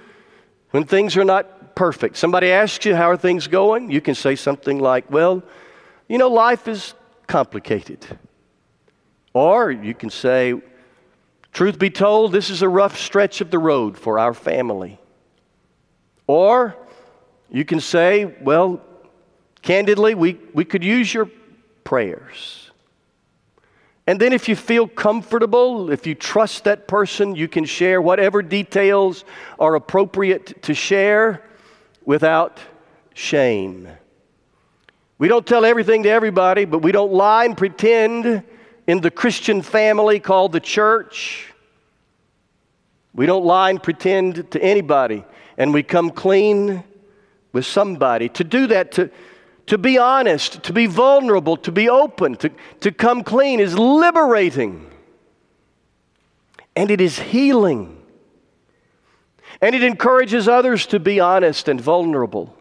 when 0.70 0.84
things 0.84 1.18
are 1.18 1.26
not 1.26 1.76
perfect. 1.76 2.16
Somebody 2.16 2.52
asks 2.52 2.86
you, 2.86 2.96
How 2.96 3.10
are 3.10 3.18
things 3.18 3.48
going? 3.48 3.90
You 3.90 4.00
can 4.00 4.14
say 4.14 4.36
something 4.36 4.78
like, 4.78 5.10
Well, 5.10 5.42
you 6.08 6.20
know, 6.20 6.28
life 6.28 6.68
is 6.68 6.94
complicated. 7.26 8.06
Or 9.34 9.72
you 9.72 9.96
can 9.96 10.12
say, 10.12 10.62
truth 11.54 11.80
be 11.80 11.90
told, 11.90 12.34
this 12.34 12.52
is 12.52 12.62
a 12.62 12.70
rough 12.70 13.00
stretch 13.00 13.42
of 13.42 13.50
the 13.50 13.58
road 13.58 13.98
for 13.98 14.20
our 14.20 14.36
family. 14.36 15.00
Or 16.28 16.78
you 17.50 17.66
can 17.66 17.80
say, 17.80 18.26
well, 18.42 18.80
candidly, 19.64 20.14
we, 20.14 20.40
we 20.54 20.66
could 20.66 20.84
use 20.84 21.12
your 21.12 21.32
prayers. 21.84 22.70
And 24.06 24.20
then, 24.20 24.34
if 24.34 24.50
you 24.50 24.56
feel 24.58 24.88
comfortable, 24.88 25.90
if 25.90 26.06
you 26.06 26.14
trust 26.14 26.66
that 26.66 26.88
person, 26.88 27.36
you 27.36 27.48
can 27.48 27.64
share 27.64 28.02
whatever 28.02 28.42
details 28.42 29.24
are 29.58 29.76
appropriate 29.76 30.62
to 30.64 30.74
share 30.74 31.42
without 32.06 32.60
shame. 33.14 33.88
We 35.18 35.30
don't 35.30 35.48
tell 35.48 35.64
everything 35.64 36.04
to 36.04 36.10
everybody, 36.10 36.66
but 36.66 36.80
we 36.80 36.92
don't 36.92 37.14
lie 37.14 37.46
and 37.46 37.56
pretend 37.56 38.44
in 38.88 39.00
the 39.00 39.12
Christian 39.12 39.62
family 39.62 40.20
called 40.20 40.52
the 40.52 40.60
church. 40.60 41.54
We 43.14 43.26
don't 43.26 43.46
lie 43.46 43.70
and 43.70 43.82
pretend 43.82 44.52
to 44.52 44.62
anybody, 44.62 45.24
and 45.58 45.74
we 45.74 45.82
come 45.82 46.10
clean 46.10 46.84
with 47.54 47.66
somebody. 47.66 48.28
To 48.30 48.44
do 48.44 48.68
that, 48.68 48.92
to, 48.94 49.10
to 49.68 49.78
be 49.78 49.98
honest, 49.98 50.64
to 50.64 50.74
be 50.74 50.86
vulnerable, 50.86 51.58
to 51.58 51.72
be 51.72 51.90
open, 51.90 52.36
to, 52.36 52.52
to 52.82 52.92
come 52.92 53.24
clean 53.24 53.60
is 53.60 53.78
liberating. 53.78 54.90
And 56.76 56.92
it 56.92 57.00
is 57.00 57.20
healing. 57.20 58.02
And 59.62 59.76
it 59.76 59.84
encourages 59.84 60.48
others 60.48 60.86
to 60.88 61.00
be 61.00 61.20
honest 61.20 61.70
and 61.70 61.80
vulnerable. 61.80 62.56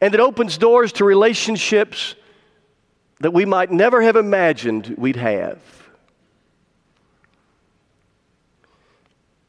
And 0.00 0.14
it 0.14 0.20
opens 0.20 0.56
doors 0.56 0.92
to 0.94 1.04
relationships 1.04 2.14
that 3.20 3.32
we 3.32 3.44
might 3.44 3.70
never 3.70 4.00
have 4.02 4.16
imagined 4.16 4.94
we'd 4.96 5.16
have. 5.16 5.60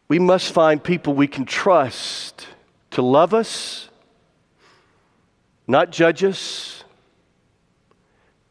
We 0.08 0.18
must 0.18 0.52
find 0.52 0.84
people 0.84 1.14
we 1.14 1.28
can 1.28 1.46
trust 1.46 2.48
to 2.92 3.04
love 3.04 3.34
us, 3.34 3.89
not 5.70 5.92
judge 5.92 6.24
us, 6.24 6.84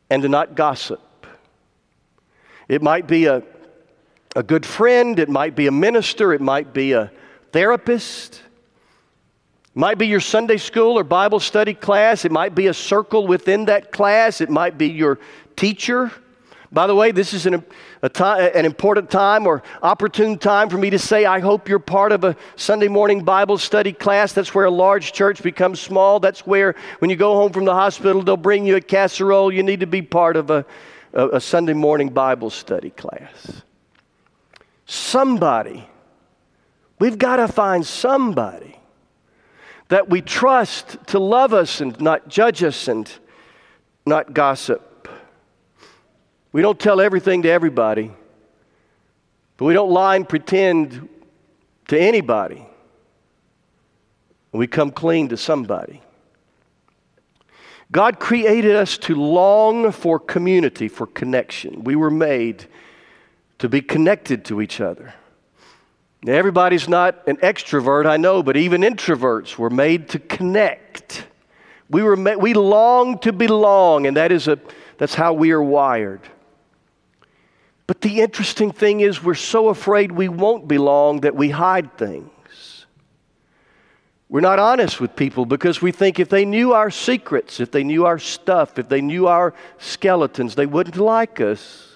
and 0.09 0.23
to 0.23 0.29
not 0.29 0.55
gossip. 0.55 1.03
It 2.69 2.81
might 2.81 3.09
be 3.09 3.27
a, 3.27 3.43
a 4.37 4.43
good 4.45 4.65
friend, 4.65 5.19
it 5.19 5.29
might 5.29 5.57
be 5.57 5.67
a 5.67 5.73
minister, 5.73 6.33
it 6.33 6.41
might 6.41 6.73
be 6.73 6.93
a 6.93 7.11
therapist. 7.51 8.35
it 8.35 8.41
Might 9.75 9.99
be 9.99 10.07
your 10.07 10.21
Sunday 10.21 10.59
school 10.59 10.97
or 10.97 11.03
Bible 11.03 11.41
study 11.41 11.75
class. 11.75 12.25
It 12.25 12.31
might 12.31 12.55
be 12.55 12.69
a 12.69 12.75
circle 12.75 13.27
within 13.27 13.65
that 13.65 13.91
class. 13.91 14.41
It 14.41 14.49
might 14.49 14.79
be 14.79 14.89
your 14.89 15.19
teacher. 15.57 16.13
By 16.71 16.87
the 16.87 16.95
way, 16.95 17.13
this 17.13 17.33
is 17.33 17.47
an, 17.47 17.65
time, 18.13 18.51
an 18.55 18.67
important 18.67 19.11
time 19.11 19.47
or 19.47 19.63
opportune 19.83 20.37
time 20.37 20.69
for 20.69 20.77
me 20.77 20.91
to 20.91 20.99
say, 20.99 21.25
I 21.25 21.41
hope 21.41 21.67
you're 21.67 21.79
part 21.79 22.13
of 22.13 22.25
a 22.25 22.37
Sunday 22.57 22.89
morning 22.89 23.25
Bible 23.25 23.57
study 23.57 23.93
class. 23.93 24.35
That's 24.35 24.55
where 24.55 24.67
a 24.67 24.71
large 24.71 25.13
church 25.15 25.43
becomes 25.43 25.81
small. 25.81 26.21
That's 26.21 26.47
where, 26.47 26.75
when 26.99 27.09
you 27.11 27.17
go 27.17 27.35
home 27.35 27.53
from 27.53 27.65
the 27.65 27.75
hospital, 27.75 28.23
they'll 28.23 28.37
bring 28.37 28.67
you 28.67 28.77
a 28.77 28.83
casserole. 28.83 29.51
You 29.51 29.63
need 29.63 29.81
to 29.81 29.87
be 29.87 30.03
part 30.03 30.37
of 30.37 30.51
a, 30.51 30.67
a, 31.15 31.29
a 31.29 31.41
Sunday 31.41 31.73
morning 31.73 32.11
Bible 32.11 32.51
study 32.51 32.91
class. 32.91 33.63
Somebody, 34.85 35.89
we've 36.99 37.19
got 37.19 37.37
to 37.37 37.49
find 37.49 37.87
somebody 37.87 38.79
that 39.89 40.11
we 40.11 40.21
trust 40.21 40.99
to 41.07 41.19
love 41.19 41.55
us 41.55 41.81
and 41.81 41.99
not 41.99 42.29
judge 42.29 42.63
us 42.63 42.89
and 42.89 43.11
not 44.05 44.35
gossip. 44.35 44.85
We 46.53 46.63
don't 46.63 46.79
tell 46.79 47.01
everything 47.01 47.43
to 47.43 47.51
everybody, 47.51 48.11
but 49.57 49.65
we 49.67 49.75
don't 49.75 49.91
lie 49.91 50.17
and 50.17 50.29
pretend 50.29 51.09
to 51.89 51.99
anybody. 51.99 52.67
We 54.53 54.67
come 54.67 54.91
clean 54.91 55.29
to 55.29 55.37
somebody. 55.37 56.03
God 57.91 58.21
created 58.21 58.77
us 58.77 58.99
to 58.99 59.15
long 59.15 59.93
for 59.93 60.19
community, 60.19 60.89
for 60.89 61.07
connection. 61.07 61.85
We 61.85 61.97
were 61.97 62.11
made 62.11 62.67
to 63.59 63.69
be 63.69 63.81
connected 63.81 64.45
to 64.47 64.61
each 64.61 64.81
other. 64.81 65.15
Now, 66.23 66.33
everybody's 66.35 66.89
not 66.89 67.27
an 67.27 67.37
extrovert, 67.39 68.07
I 68.07 68.17
know, 68.17 68.43
but 68.43 68.57
even 68.57 68.83
introverts 68.83 69.57
were 69.57 69.71
made 69.71 70.09
to 70.11 70.19
connect. 70.19 71.27
We, 71.89 72.03
were 72.03 72.17
ma- 72.17 72.35
we 72.35 72.55
long 72.55 73.19
to 73.21 73.33
belong, 73.33 74.07
and 74.07 74.17
that 74.17 74.33
is 74.33 74.49
a, 74.49 74.59
that's 74.99 75.15
how 75.15 75.33
we 75.33 75.53
are 75.53 75.63
wired. 75.63 76.21
But 77.89 78.03
the 78.03 78.21
interesting 78.21 78.71
thing 78.71 79.01
is, 79.01 79.25
we're 79.25 79.35
so 79.35 79.71
afraid 79.71 80.13
we 80.13 80.29
won't 80.29 80.69
belong 80.69 81.23
that 81.23 81.35
we 81.35 81.49
hide 81.49 81.97
things. 81.97 82.29
We're 84.29 84.43
not 84.43 84.59
honest 84.59 85.01
with 85.01 85.17
people 85.17 85.47
because 85.47 85.81
we 85.81 85.91
think 85.91 86.21
if 86.21 86.29
they 86.29 86.45
knew 86.45 86.75
our 86.75 86.91
secrets, 86.91 87.61
if 87.61 87.71
they 87.71 87.83
knew 87.83 88.05
our 88.05 88.19
stuff, 88.19 88.79
if 88.79 88.91
they 88.91 89.01
knew 89.01 89.27
our 89.27 89.55
skeletons, 89.79 90.55
they 90.55 90.67
wouldn't 90.67 90.99
like 90.99 91.41
us. 91.41 91.91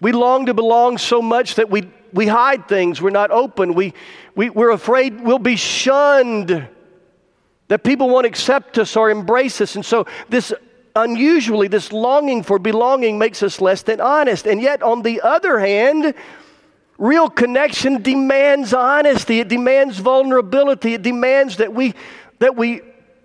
We 0.00 0.12
long 0.12 0.46
to 0.46 0.54
belong 0.54 0.96
so 0.96 1.20
much 1.20 1.56
that 1.56 1.68
we, 1.68 1.90
we 2.14 2.26
hide 2.26 2.66
things. 2.66 3.02
We're 3.02 3.10
not 3.10 3.30
open. 3.30 3.74
We, 3.74 3.92
we, 4.34 4.48
we're 4.48 4.70
afraid 4.70 5.20
we'll 5.20 5.38
be 5.38 5.56
shunned, 5.56 6.66
that 7.66 7.84
people 7.84 8.08
won't 8.08 8.24
accept 8.24 8.78
us 8.78 8.96
or 8.96 9.10
embrace 9.10 9.60
us. 9.60 9.76
And 9.76 9.84
so, 9.84 10.06
this 10.30 10.54
unusually, 10.96 11.68
this 11.68 11.92
longing 11.92 12.42
for 12.42 12.58
belonging 12.58 13.18
makes 13.18 13.42
us 13.42 13.60
less 13.60 13.82
than 13.82 14.00
honest. 14.00 14.46
And 14.46 14.60
yet, 14.60 14.82
on 14.82 15.02
the 15.02 15.20
other 15.20 15.58
hand, 15.58 16.14
real 16.98 17.28
connection 17.28 18.02
demands 18.02 18.74
honesty, 18.74 19.40
it 19.40 19.48
demands 19.48 19.98
vulnerability, 19.98 20.94
it 20.94 21.02
demands 21.02 21.56
that 21.58 21.72
we, 21.72 21.94
that 22.38 22.56
we 22.56 22.82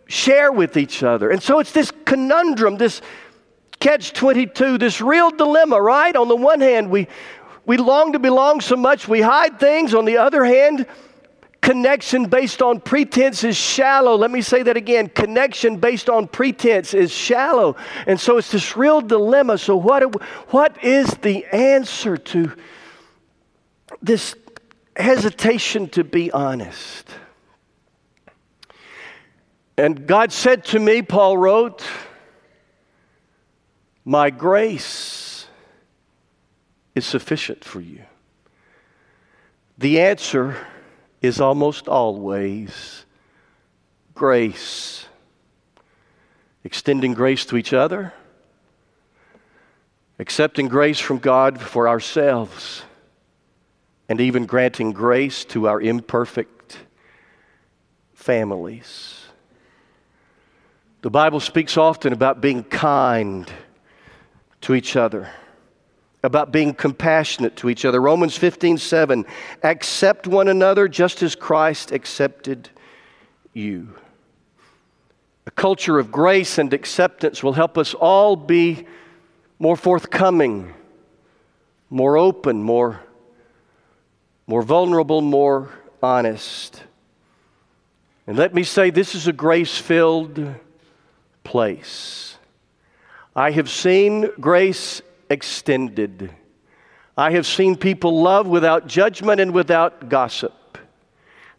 share 0.07 0.51
with 0.51 0.77
each 0.77 1.03
other. 1.03 1.29
And 1.29 1.41
so, 1.41 1.59
it's 1.59 1.71
this 1.71 1.91
conundrum, 2.05 2.77
this 2.77 3.01
catch 3.79 4.13
22, 4.13 4.77
this 4.77 5.01
real 5.01 5.29
dilemma, 5.31 5.81
right? 5.81 6.15
On 6.15 6.27
the 6.27 6.35
one 6.35 6.61
hand, 6.61 6.89
we, 6.89 7.07
we 7.65 7.77
long 7.77 8.13
to 8.13 8.19
belong 8.19 8.61
so 8.61 8.75
much, 8.75 9.07
we 9.07 9.21
hide 9.21 9.59
things. 9.59 9.93
On 9.93 10.05
the 10.05 10.17
other 10.17 10.45
hand, 10.45 10.85
connection 11.63 12.25
based 12.25 12.61
on 12.61 12.81
pretense 12.81 13.43
is 13.45 13.55
shallow. 13.55 14.15
Let 14.15 14.29
me 14.29 14.41
say 14.41 14.63
that 14.63 14.75
again. 14.75 15.07
Connection 15.07 15.77
based 15.77 16.09
on 16.09 16.27
pretense 16.27 16.93
is 16.93 17.09
shallow. 17.09 17.77
And 18.05 18.19
so 18.19 18.37
it's 18.37 18.51
this 18.51 18.75
real 18.75 18.99
dilemma. 18.99 19.57
So, 19.57 19.77
what, 19.77 20.03
what 20.51 20.83
is 20.83 21.07
the 21.21 21.45
answer 21.45 22.17
to 22.17 22.51
this 24.01 24.35
hesitation 24.97 25.87
to 25.89 26.03
be 26.03 26.31
honest? 26.31 27.09
And 29.77 30.05
God 30.05 30.33
said 30.33 30.65
to 30.65 30.79
me, 30.79 31.01
Paul 31.01 31.37
wrote, 31.37 31.81
my 34.05 34.29
grace 34.29 35.47
is 36.93 37.05
sufficient 37.05 37.63
for 37.63 37.79
you. 37.79 38.03
The 39.77 40.01
answer 40.01 40.67
is 41.23 41.41
almost 41.41 41.87
always 41.87 43.05
grace. 44.13 45.07
Extending 46.65 47.13
grace 47.13 47.45
to 47.47 47.57
each 47.57 47.73
other, 47.73 48.13
accepting 50.19 50.67
grace 50.67 50.99
from 50.99 51.17
God 51.17 51.59
for 51.59 51.89
ourselves, 51.89 52.83
and 54.07 54.21
even 54.21 54.45
granting 54.45 54.93
grace 54.93 55.43
to 55.45 55.67
our 55.67 55.81
imperfect 55.81 56.77
families. 58.13 59.25
The 61.01 61.09
Bible 61.09 61.41
speaks 61.41 61.77
often 61.77 62.13
about 62.13 62.39
being 62.39 62.63
kind 62.63 63.51
to 64.61 64.73
each 64.73 64.95
other, 64.95 65.29
about 66.23 66.53
being 66.53 66.73
compassionate 66.73 67.57
to 67.57 67.69
each 67.69 67.83
other. 67.83 67.99
Romans 68.01 68.37
15 68.37 68.77
7, 68.77 69.25
accept 69.61 70.25
one 70.25 70.47
another 70.47 70.87
just 70.87 71.21
as 71.21 71.35
Christ 71.35 71.91
accepted 71.91 72.69
you. 73.53 73.93
A 75.45 75.51
culture 75.51 75.99
of 75.99 76.11
grace 76.11 76.57
and 76.57 76.73
acceptance 76.73 77.43
will 77.43 77.53
help 77.53 77.77
us 77.77 77.93
all 77.93 78.37
be 78.37 78.87
more 79.59 79.75
forthcoming, 79.75 80.73
more 81.89 82.17
open, 82.17 82.63
more, 82.63 83.01
more 84.47 84.61
vulnerable, 84.61 85.21
more 85.21 85.69
honest. 86.01 86.83
And 88.25 88.37
let 88.37 88.53
me 88.53 88.63
say, 88.63 88.89
this 88.89 89.15
is 89.15 89.27
a 89.27 89.33
grace 89.33 89.77
filled 89.77 90.55
place. 91.43 92.37
I 93.35 93.51
have 93.51 93.69
seen 93.69 94.29
grace 94.39 95.01
extended. 95.33 96.31
I 97.17 97.31
have 97.31 97.45
seen 97.45 97.75
people 97.75 98.21
love 98.21 98.47
without 98.47 98.87
judgment 98.87 99.41
and 99.41 99.51
without 99.51 100.07
gossip. 100.07 100.53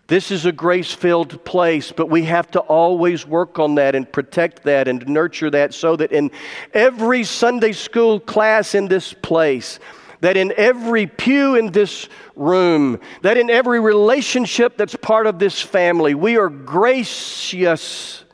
This 0.06 0.30
is 0.30 0.46
a 0.46 0.52
grace 0.52 0.92
filled 0.92 1.44
place, 1.44 1.90
but 1.90 2.10
we 2.10 2.24
have 2.24 2.50
to 2.52 2.60
always 2.60 3.26
work 3.26 3.58
on 3.58 3.76
that 3.76 3.94
and 3.94 4.10
protect 4.10 4.62
that 4.64 4.86
and 4.86 5.06
nurture 5.08 5.50
that 5.50 5.74
so 5.74 5.96
that 5.96 6.12
in 6.12 6.30
every 6.72 7.24
Sunday 7.24 7.72
school 7.72 8.20
class 8.20 8.74
in 8.74 8.86
this 8.88 9.12
place, 9.12 9.78
that 10.20 10.36
in 10.36 10.52
every 10.56 11.06
pew 11.06 11.54
in 11.56 11.72
this 11.72 12.08
room, 12.36 13.00
that 13.22 13.36
in 13.36 13.48
every 13.48 13.80
relationship 13.80 14.76
that's 14.76 14.96
part 14.96 15.26
of 15.26 15.38
this 15.38 15.60
family, 15.60 16.14
we 16.14 16.36
are 16.36 16.48
gracious 16.48 18.24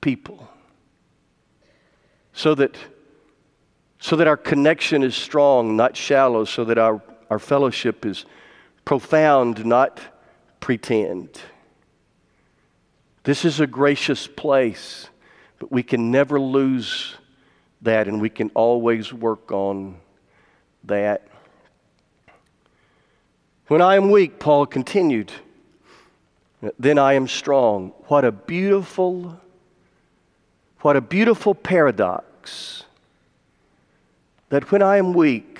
people 0.00 0.48
so 2.34 2.54
that, 2.54 2.76
so 4.04 4.16
that 4.16 4.26
our 4.26 4.36
connection 4.36 5.02
is 5.02 5.16
strong, 5.16 5.76
not 5.76 5.96
shallow, 5.96 6.44
so 6.44 6.62
that 6.62 6.76
our, 6.76 7.00
our 7.30 7.38
fellowship 7.38 8.04
is 8.04 8.26
profound, 8.84 9.64
not 9.64 9.98
pretend. 10.60 11.40
This 13.22 13.46
is 13.46 13.60
a 13.60 13.66
gracious 13.66 14.26
place, 14.26 15.08
but 15.58 15.72
we 15.72 15.82
can 15.82 16.10
never 16.10 16.38
lose 16.38 17.14
that, 17.80 18.06
and 18.06 18.20
we 18.20 18.28
can 18.28 18.50
always 18.50 19.10
work 19.10 19.50
on 19.50 19.96
that. 20.84 21.26
When 23.68 23.80
I 23.80 23.96
am 23.96 24.10
weak, 24.10 24.38
Paul 24.38 24.66
continued, 24.66 25.32
then 26.78 26.98
I 26.98 27.14
am 27.14 27.26
strong. 27.26 27.94
What 28.08 28.26
a 28.26 28.32
beautiful 28.32 29.40
what 30.82 30.94
a 30.94 31.00
beautiful 31.00 31.54
paradox 31.54 32.84
that 34.54 34.70
when 34.70 34.82
I 34.82 34.98
am 34.98 35.14
weak, 35.14 35.58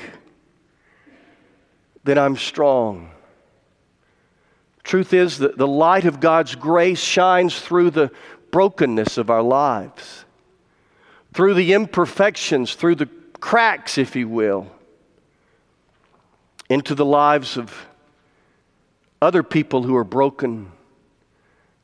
then 2.04 2.16
I'm 2.16 2.36
strong. 2.36 3.10
Truth 4.84 5.12
is 5.12 5.38
that 5.38 5.58
the 5.58 5.66
light 5.66 6.04
of 6.04 6.20
God's 6.20 6.54
grace 6.54 7.00
shines 7.00 7.58
through 7.58 7.90
the 7.90 8.12
brokenness 8.52 9.18
of 9.18 9.30
our 9.30 9.42
lives, 9.42 10.24
through 11.32 11.54
the 11.54 11.72
imperfections, 11.72 12.76
through 12.76 12.94
the 12.94 13.08
cracks, 13.40 13.98
if 13.98 14.14
you 14.14 14.28
will, 14.28 14.70
into 16.70 16.94
the 16.94 17.04
lives 17.04 17.56
of 17.56 17.88
other 19.20 19.42
people 19.42 19.82
who 19.82 19.96
are 19.96 20.04
broken, 20.04 20.70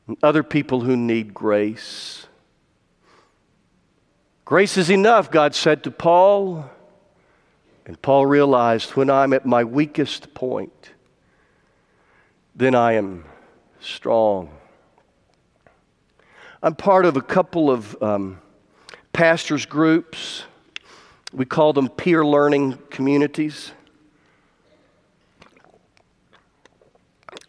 and 0.07 0.15
other 0.23 0.43
people 0.43 0.79
who 0.79 0.95
need 0.95 1.33
grace. 1.33 2.25
Grace 4.45 4.77
is 4.77 4.89
enough, 4.89 5.29
God 5.29 5.53
said 5.53 5.83
to 5.83 5.91
Paul. 5.91 6.69
And 7.91 8.01
Paul 8.01 8.25
realized 8.25 8.91
when 8.91 9.09
I'm 9.09 9.33
at 9.33 9.45
my 9.45 9.65
weakest 9.65 10.33
point, 10.33 10.91
then 12.55 12.73
I 12.73 12.93
am 12.93 13.25
strong. 13.81 14.49
I'm 16.63 16.73
part 16.73 17.03
of 17.03 17.17
a 17.17 17.21
couple 17.21 17.69
of 17.69 18.01
um, 18.01 18.39
pastors' 19.11 19.65
groups. 19.65 20.45
We 21.33 21.43
call 21.43 21.73
them 21.73 21.89
peer 21.89 22.25
learning 22.25 22.77
communities. 22.89 23.73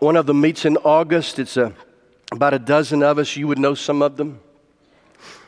One 0.00 0.16
of 0.16 0.26
them 0.26 0.40
meets 0.40 0.64
in 0.64 0.76
August. 0.78 1.38
It's 1.38 1.57
a, 1.57 1.72
about 2.33 2.52
a 2.52 2.59
dozen 2.59 3.05
of 3.05 3.18
us. 3.18 3.37
You 3.37 3.46
would 3.46 3.61
know 3.61 3.74
some 3.74 4.02
of 4.02 4.16
them. 4.16 4.40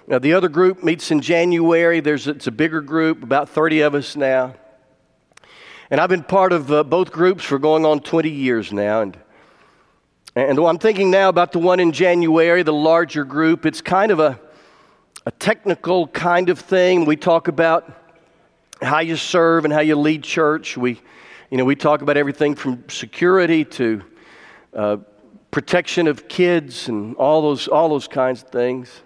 Now, 0.07 0.21
the 0.21 0.35
other 0.35 0.49
group 0.49 0.85
meets 0.85 1.11
in 1.11 1.21
January. 1.21 1.99
There's, 1.99 2.29
it's 2.29 2.47
a 2.47 2.53
bigger 2.53 2.81
group, 2.81 3.25
about 3.25 3.49
30 3.49 3.81
of 3.81 3.97
us 3.97 4.15
now. 4.15 4.55
And 5.91 6.01
I've 6.01 6.09
been 6.09 6.23
part 6.23 6.53
of 6.53 6.73
uh, 6.73 6.83
both 6.83 7.13
groups 7.13 7.45
for 7.45 7.59
going 7.59 7.85
on 7.85 8.01
20 8.01 8.31
years 8.31 8.73
now. 8.73 9.03
And, 9.03 9.19
and 10.35 10.59
I'm 10.59 10.79
thinking 10.79 11.11
now 11.11 11.29
about 11.29 11.53
the 11.53 11.59
one 11.59 11.79
in 11.79 11.93
January, 11.93 12.63
the 12.63 12.73
larger 12.73 13.25
group. 13.25 13.67
It's 13.67 13.83
kind 13.83 14.11
of 14.11 14.19
a, 14.19 14.41
a 15.27 15.31
technical 15.33 16.09
kind 16.09 16.49
of 16.49 16.59
thing. 16.59 17.05
We 17.05 17.17
talk 17.17 17.49
about 17.49 17.91
how 18.81 19.01
you 19.01 19.17
serve 19.17 19.65
and 19.65 19.75
how 19.75 19.81
you 19.81 19.97
lead 19.97 20.25
church. 20.25 20.77
We, 20.77 21.01
you 21.51 21.59
know, 21.59 21.67
we 21.67 21.77
talk 21.77 22.01
about 22.01 22.17
everything 22.17 22.55
from 22.55 22.89
security 22.89 23.65
to 23.67 24.03
uh, 24.73 24.97
protection 25.51 26.09
of 26.09 26.29
kids 26.29 26.89
and 26.89 27.15
all 27.17 27.43
those, 27.43 27.69
all 27.69 27.91
those 27.91 28.09
kinds 28.09 28.43
of 28.43 28.49
things. 28.49 29.03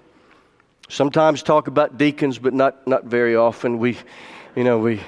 Sometimes 0.88 1.42
talk 1.42 1.66
about 1.66 1.98
deacons, 1.98 2.38
but 2.38 2.54
not, 2.54 2.86
not 2.86 3.04
very 3.04 3.34
often. 3.34 3.78
We, 3.78 3.98
you 4.54 4.64
know, 4.64 4.78
we, 4.78 5.00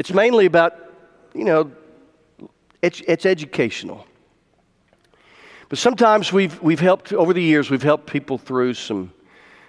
it's 0.00 0.14
mainly 0.14 0.46
about, 0.46 0.74
you 1.34 1.44
know, 1.44 1.70
it's, 2.80 3.02
it's 3.06 3.26
educational. 3.26 4.06
But 5.68 5.76
sometimes 5.76 6.32
we've, 6.32 6.58
we've 6.62 6.80
helped, 6.80 7.12
over 7.12 7.34
the 7.34 7.42
years, 7.42 7.68
we've 7.68 7.82
helped 7.82 8.06
people 8.06 8.38
through 8.38 8.72
some 8.72 9.12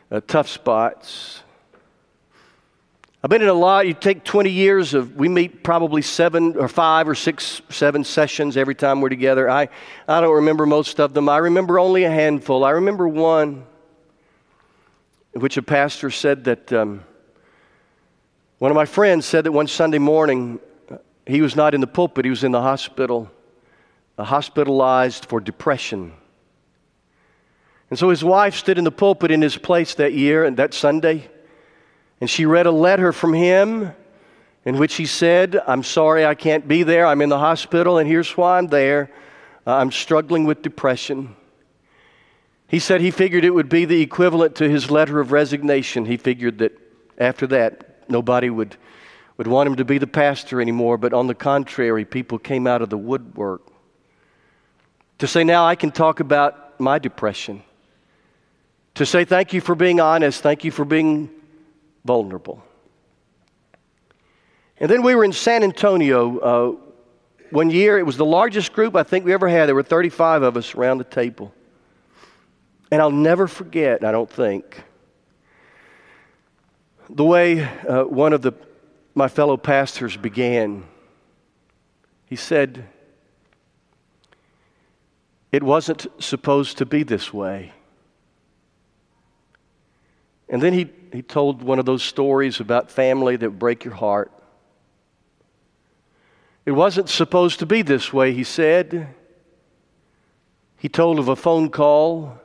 uh, 0.09 0.21
tough 0.25 0.47
spots. 0.47 1.43
I've 3.21 3.29
been 3.29 3.41
in 3.41 3.49
a 3.49 3.53
lot, 3.53 3.87
you 3.87 3.93
take 3.93 4.23
20 4.23 4.49
years 4.49 4.93
of, 4.93 5.17
we 5.17 5.27
meet 5.27 5.65
probably 5.65 6.01
seven 6.01 6.55
or 6.55 6.69
five 6.69 7.09
or 7.09 7.15
six, 7.15 7.61
seven 7.67 8.05
sessions 8.05 8.55
every 8.55 8.73
time 8.73 9.01
we're 9.01 9.09
together. 9.09 9.49
I, 9.49 9.67
I 10.07 10.21
don't 10.21 10.35
remember 10.35 10.65
most 10.65 11.01
of 11.01 11.13
them. 11.13 11.27
I 11.27 11.39
remember 11.39 11.77
only 11.77 12.05
a 12.05 12.09
handful. 12.09 12.63
I 12.63 12.69
remember 12.69 13.05
one 13.05 13.65
in 15.33 15.41
which 15.41 15.57
a 15.57 15.61
pastor 15.61 16.09
said 16.09 16.45
that 16.45 16.71
um, 16.71 17.03
One 18.61 18.69
of 18.69 18.75
my 18.75 18.85
friends 18.85 19.25
said 19.25 19.45
that 19.45 19.53
one 19.53 19.65
Sunday 19.65 19.97
morning 19.97 20.59
he 21.25 21.41
was 21.41 21.55
not 21.55 21.73
in 21.73 21.81
the 21.81 21.87
pulpit, 21.87 22.25
he 22.25 22.29
was 22.29 22.43
in 22.43 22.51
the 22.51 22.61
hospital, 22.61 23.31
uh, 24.19 24.23
hospitalized 24.23 25.25
for 25.25 25.39
depression. 25.39 26.13
And 27.89 27.97
so 27.97 28.11
his 28.11 28.23
wife 28.23 28.53
stood 28.53 28.77
in 28.77 28.83
the 28.83 28.91
pulpit 28.91 29.31
in 29.31 29.41
his 29.41 29.57
place 29.57 29.95
that 29.95 30.13
year 30.13 30.45
and 30.45 30.57
that 30.57 30.75
Sunday, 30.75 31.27
and 32.19 32.29
she 32.29 32.45
read 32.45 32.67
a 32.67 32.71
letter 32.71 33.11
from 33.11 33.33
him 33.33 33.93
in 34.63 34.77
which 34.77 34.93
he 34.93 35.07
said, 35.07 35.59
I'm 35.65 35.81
sorry 35.81 36.23
I 36.23 36.35
can't 36.35 36.67
be 36.67 36.83
there. 36.83 37.07
I'm 37.07 37.23
in 37.23 37.29
the 37.29 37.39
hospital, 37.39 37.97
and 37.97 38.07
here's 38.07 38.37
why 38.37 38.59
I'm 38.59 38.67
there. 38.67 39.09
Uh, 39.65 39.77
I'm 39.77 39.91
struggling 39.91 40.45
with 40.45 40.61
depression. 40.61 41.35
He 42.67 42.77
said 42.77 43.01
he 43.01 43.09
figured 43.09 43.43
it 43.43 43.55
would 43.55 43.69
be 43.69 43.85
the 43.85 44.03
equivalent 44.03 44.53
to 44.57 44.69
his 44.69 44.91
letter 44.91 45.19
of 45.19 45.31
resignation. 45.31 46.05
He 46.05 46.17
figured 46.17 46.59
that 46.59 46.77
after 47.17 47.47
that, 47.47 47.87
nobody 48.11 48.49
would, 48.49 48.77
would 49.37 49.47
want 49.47 49.67
him 49.67 49.75
to 49.77 49.85
be 49.85 49.97
the 49.97 50.07
pastor 50.07 50.61
anymore, 50.61 50.97
but 50.97 51.13
on 51.13 51.27
the 51.27 51.35
contrary, 51.35 52.05
people 52.05 52.37
came 52.37 52.67
out 52.67 52.81
of 52.81 52.89
the 52.89 52.97
woodwork 52.97 53.61
to 55.19 55.27
say, 55.27 55.43
Now 55.43 55.65
I 55.65 55.75
can 55.75 55.91
talk 55.91 56.19
about 56.19 56.79
my 56.79 56.99
depression. 56.99 57.63
To 58.95 59.05
say, 59.05 59.25
Thank 59.25 59.53
you 59.53 59.61
for 59.61 59.75
being 59.75 59.99
honest, 59.99 60.41
thank 60.41 60.63
you 60.63 60.71
for 60.71 60.85
being 60.85 61.29
vulnerable. 62.03 62.63
And 64.79 64.89
then 64.89 65.03
we 65.03 65.13
were 65.13 65.23
in 65.23 65.31
San 65.31 65.63
Antonio 65.63 66.39
uh, 66.39 66.75
one 67.51 67.69
year. 67.69 67.99
It 67.99 68.05
was 68.05 68.17
the 68.17 68.25
largest 68.25 68.73
group 68.73 68.95
I 68.95 69.03
think 69.03 69.25
we 69.25 69.33
ever 69.33 69.47
had. 69.47 69.67
There 69.67 69.75
were 69.75 69.83
35 69.83 70.41
of 70.41 70.57
us 70.57 70.73
around 70.73 70.97
the 70.97 71.03
table. 71.03 71.53
And 72.91 72.99
I'll 72.99 73.11
never 73.11 73.47
forget, 73.47 74.03
I 74.03 74.11
don't 74.11 74.29
think, 74.29 74.83
the 77.09 77.25
way 77.25 77.63
uh, 77.63 78.03
one 78.03 78.33
of 78.33 78.41
the, 78.41 78.53
my 79.15 79.27
fellow 79.27 79.57
pastors 79.57 80.17
began. 80.17 80.85
He 82.25 82.35
said, 82.35 82.87
It 85.51 85.63
wasn't 85.63 86.07
supposed 86.19 86.77
to 86.77 86.85
be 86.85 87.03
this 87.03 87.33
way. 87.33 87.73
And 90.47 90.61
then 90.61 90.73
he, 90.73 90.89
he 91.13 91.21
told 91.21 91.63
one 91.63 91.79
of 91.79 91.85
those 91.85 92.03
stories 92.03 92.59
about 92.59 92.91
family 92.91 93.37
that 93.37 93.51
break 93.51 93.85
your 93.85 93.93
heart. 93.93 94.31
It 96.65 96.71
wasn't 96.71 97.09
supposed 97.09 97.59
to 97.59 97.65
be 97.65 97.81
this 97.81 98.13
way, 98.13 98.33
he 98.33 98.43
said. 98.43 99.15
He 100.77 100.89
told 100.89 101.19
of 101.19 101.27
a 101.27 101.35
phone 101.35 101.69
call 101.69 102.37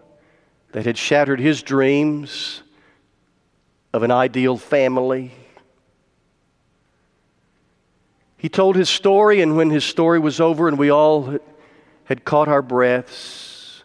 that 0.72 0.86
had 0.86 0.96
shattered 0.96 1.40
his 1.40 1.62
dreams 1.62 2.62
of 3.96 4.02
an 4.02 4.10
ideal 4.10 4.58
family. 4.58 5.32
He 8.36 8.50
told 8.50 8.76
his 8.76 8.90
story, 8.90 9.40
and 9.40 9.56
when 9.56 9.70
his 9.70 9.84
story 9.84 10.18
was 10.18 10.38
over 10.38 10.68
and 10.68 10.78
we 10.78 10.90
all 10.90 11.38
had 12.04 12.22
caught 12.22 12.46
our 12.46 12.60
breaths, 12.60 13.82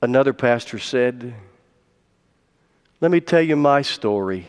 another 0.00 0.32
pastor 0.32 0.78
said, 0.78 1.34
Let 3.00 3.10
me 3.10 3.20
tell 3.20 3.42
you 3.42 3.56
my 3.56 3.82
story. 3.82 4.46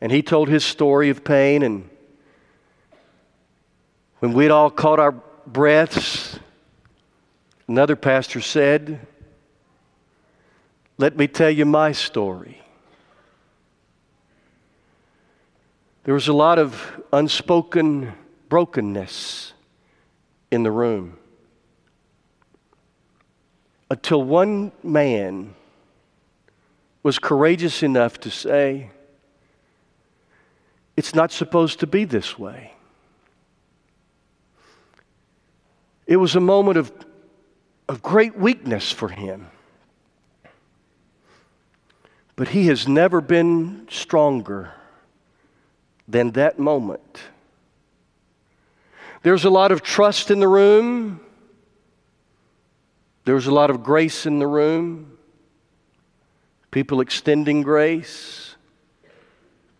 And 0.00 0.10
he 0.10 0.20
told 0.20 0.48
his 0.48 0.64
story 0.64 1.10
of 1.10 1.22
pain, 1.22 1.62
and 1.62 1.88
when 4.18 4.32
we'd 4.32 4.50
all 4.50 4.70
caught 4.70 4.98
our 4.98 5.12
breaths, 5.46 6.38
Another 7.68 7.96
pastor 7.96 8.40
said, 8.40 9.06
Let 10.98 11.16
me 11.16 11.28
tell 11.28 11.50
you 11.50 11.64
my 11.64 11.92
story. 11.92 12.60
There 16.04 16.14
was 16.14 16.26
a 16.26 16.32
lot 16.32 16.58
of 16.58 17.00
unspoken 17.12 18.12
brokenness 18.48 19.52
in 20.50 20.64
the 20.64 20.70
room 20.70 21.18
until 23.90 24.22
one 24.22 24.72
man 24.82 25.54
was 27.02 27.18
courageous 27.18 27.82
enough 27.82 28.18
to 28.20 28.30
say, 28.30 28.90
It's 30.96 31.14
not 31.14 31.30
supposed 31.30 31.80
to 31.80 31.86
be 31.86 32.04
this 32.04 32.38
way. 32.38 32.72
It 36.06 36.16
was 36.16 36.34
a 36.34 36.40
moment 36.40 36.76
of 36.76 36.92
of 37.88 38.02
great 38.02 38.36
weakness 38.36 38.92
for 38.92 39.08
him. 39.08 39.46
But 42.38 42.50
he 42.50 42.68
has 42.68 42.86
never 42.86 43.20
been 43.20 43.88
stronger 43.90 44.72
than 46.06 46.30
that 46.32 46.56
moment. 46.56 47.18
There's 49.24 49.44
a 49.44 49.50
lot 49.50 49.72
of 49.72 49.82
trust 49.82 50.30
in 50.30 50.38
the 50.38 50.46
room. 50.46 51.18
There's 53.24 53.48
a 53.48 53.50
lot 53.50 53.70
of 53.70 53.82
grace 53.82 54.24
in 54.24 54.38
the 54.38 54.46
room. 54.46 55.18
People 56.70 57.00
extending 57.00 57.62
grace. 57.62 58.54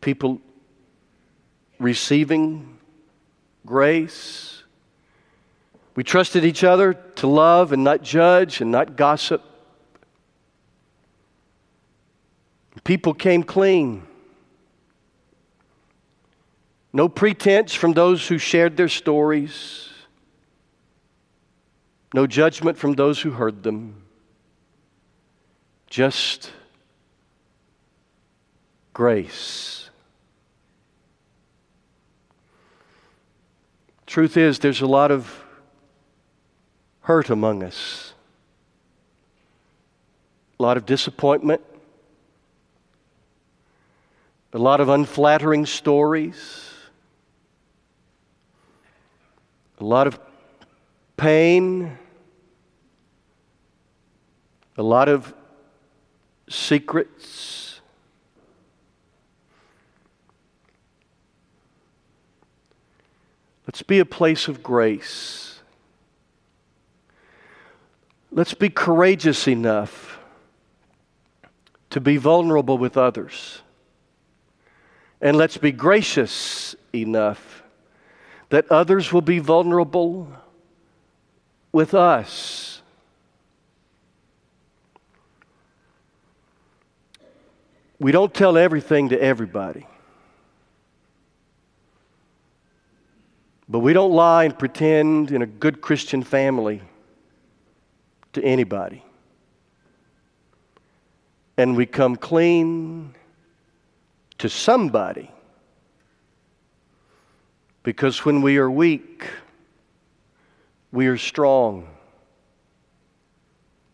People 0.01 0.41
receiving 1.79 2.77
grace. 3.67 4.65
We 5.95 6.03
trusted 6.03 6.45
each 6.45 6.65
other 6.65 6.95
to 6.95 7.29
love 7.29 7.71
and 7.71 7.85
not 7.85 8.03
judge 8.03 8.61
and 8.61 8.73
not 8.73 8.97
gossip. 8.97 9.45
People 12.89 13.13
came 13.13 13.43
clean. 13.43 14.03
No 16.91 17.07
pretense 17.07 17.75
from 17.75 17.93
those 17.93 18.27
who 18.27 18.39
shared 18.39 18.79
their 18.79 18.89
stories. 18.89 19.91
No 22.15 22.27
judgment 22.27 22.79
from 22.79 22.95
those 22.95 23.21
who 23.21 23.33
heard 23.33 23.63
them. 23.63 24.05
Just 25.91 26.51
grace. 28.95 29.91
Truth 34.07 34.39
is, 34.39 34.61
there's 34.61 34.81
a 34.81 34.87
lot 34.87 35.11
of 35.11 35.45
hurt 37.01 37.29
among 37.29 37.63
us, 37.63 38.15
a 40.59 40.63
lot 40.63 40.79
of 40.79 40.87
disappointment, 40.87 41.61
a 44.53 44.59
lot 44.59 44.81
of 44.81 44.89
unflattering 44.89 45.67
stories, 45.67 46.73
a 49.81 49.85
lot 49.85 50.07
of 50.07 50.19
pain, 51.17 51.99
a 54.77 54.83
lot 54.83 55.09
of 55.09 55.35
secrets. 56.49 57.81
Let's 63.67 63.83
be 63.83 63.99
a 63.99 64.07
place 64.07 64.49
of 64.49 64.63
grace. 64.63 65.61
Let's 68.33 68.55
be 68.55 68.71
courageous 68.71 69.47
enough 69.47 70.19
to 71.91 72.01
be 72.01 72.17
vulnerable 72.17 72.79
with 72.79 72.97
others. 72.97 73.63
And 75.21 75.37
let's 75.37 75.57
be 75.57 75.73
gracious 75.73 76.77
enough 76.95 77.63
that 78.51 78.71
others 78.71 79.13
will 79.13 79.23
be 79.23 79.41
vulnerable 79.41 80.29
with 81.73 81.93
us. 81.95 82.83
We 87.99 88.13
don't 88.13 88.33
tell 88.33 88.57
everything 88.57 89.09
to 89.09 89.21
everybody. 89.21 89.87
But 93.69 93.81
we 93.81 93.93
don't 93.93 94.13
lie 94.13 94.45
and 94.45 94.59
pretend 94.59 95.31
in 95.31 95.43
a 95.43 95.47
good 95.47 95.81
Christian 95.81 96.23
family 96.23 96.81
to 98.33 98.43
anybody. 98.43 99.05
And 101.57 101.77
we 101.77 101.85
come 101.87 102.17
clean 102.17 103.15
to 104.39 104.49
somebody. 104.49 105.31
Because 107.83 108.25
when 108.25 108.43
we 108.43 108.59
are 108.59 108.71
weak, 108.71 109.29
we 110.93 111.07
are 111.07 111.19
strong. 111.19 111.89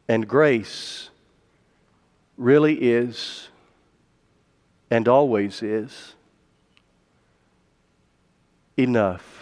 And 0.08 0.28
grace 0.28 1.10
really 2.36 2.74
is 2.74 3.48
and 4.90 5.08
always 5.08 5.62
is 5.62 6.14
enough. 8.76 9.33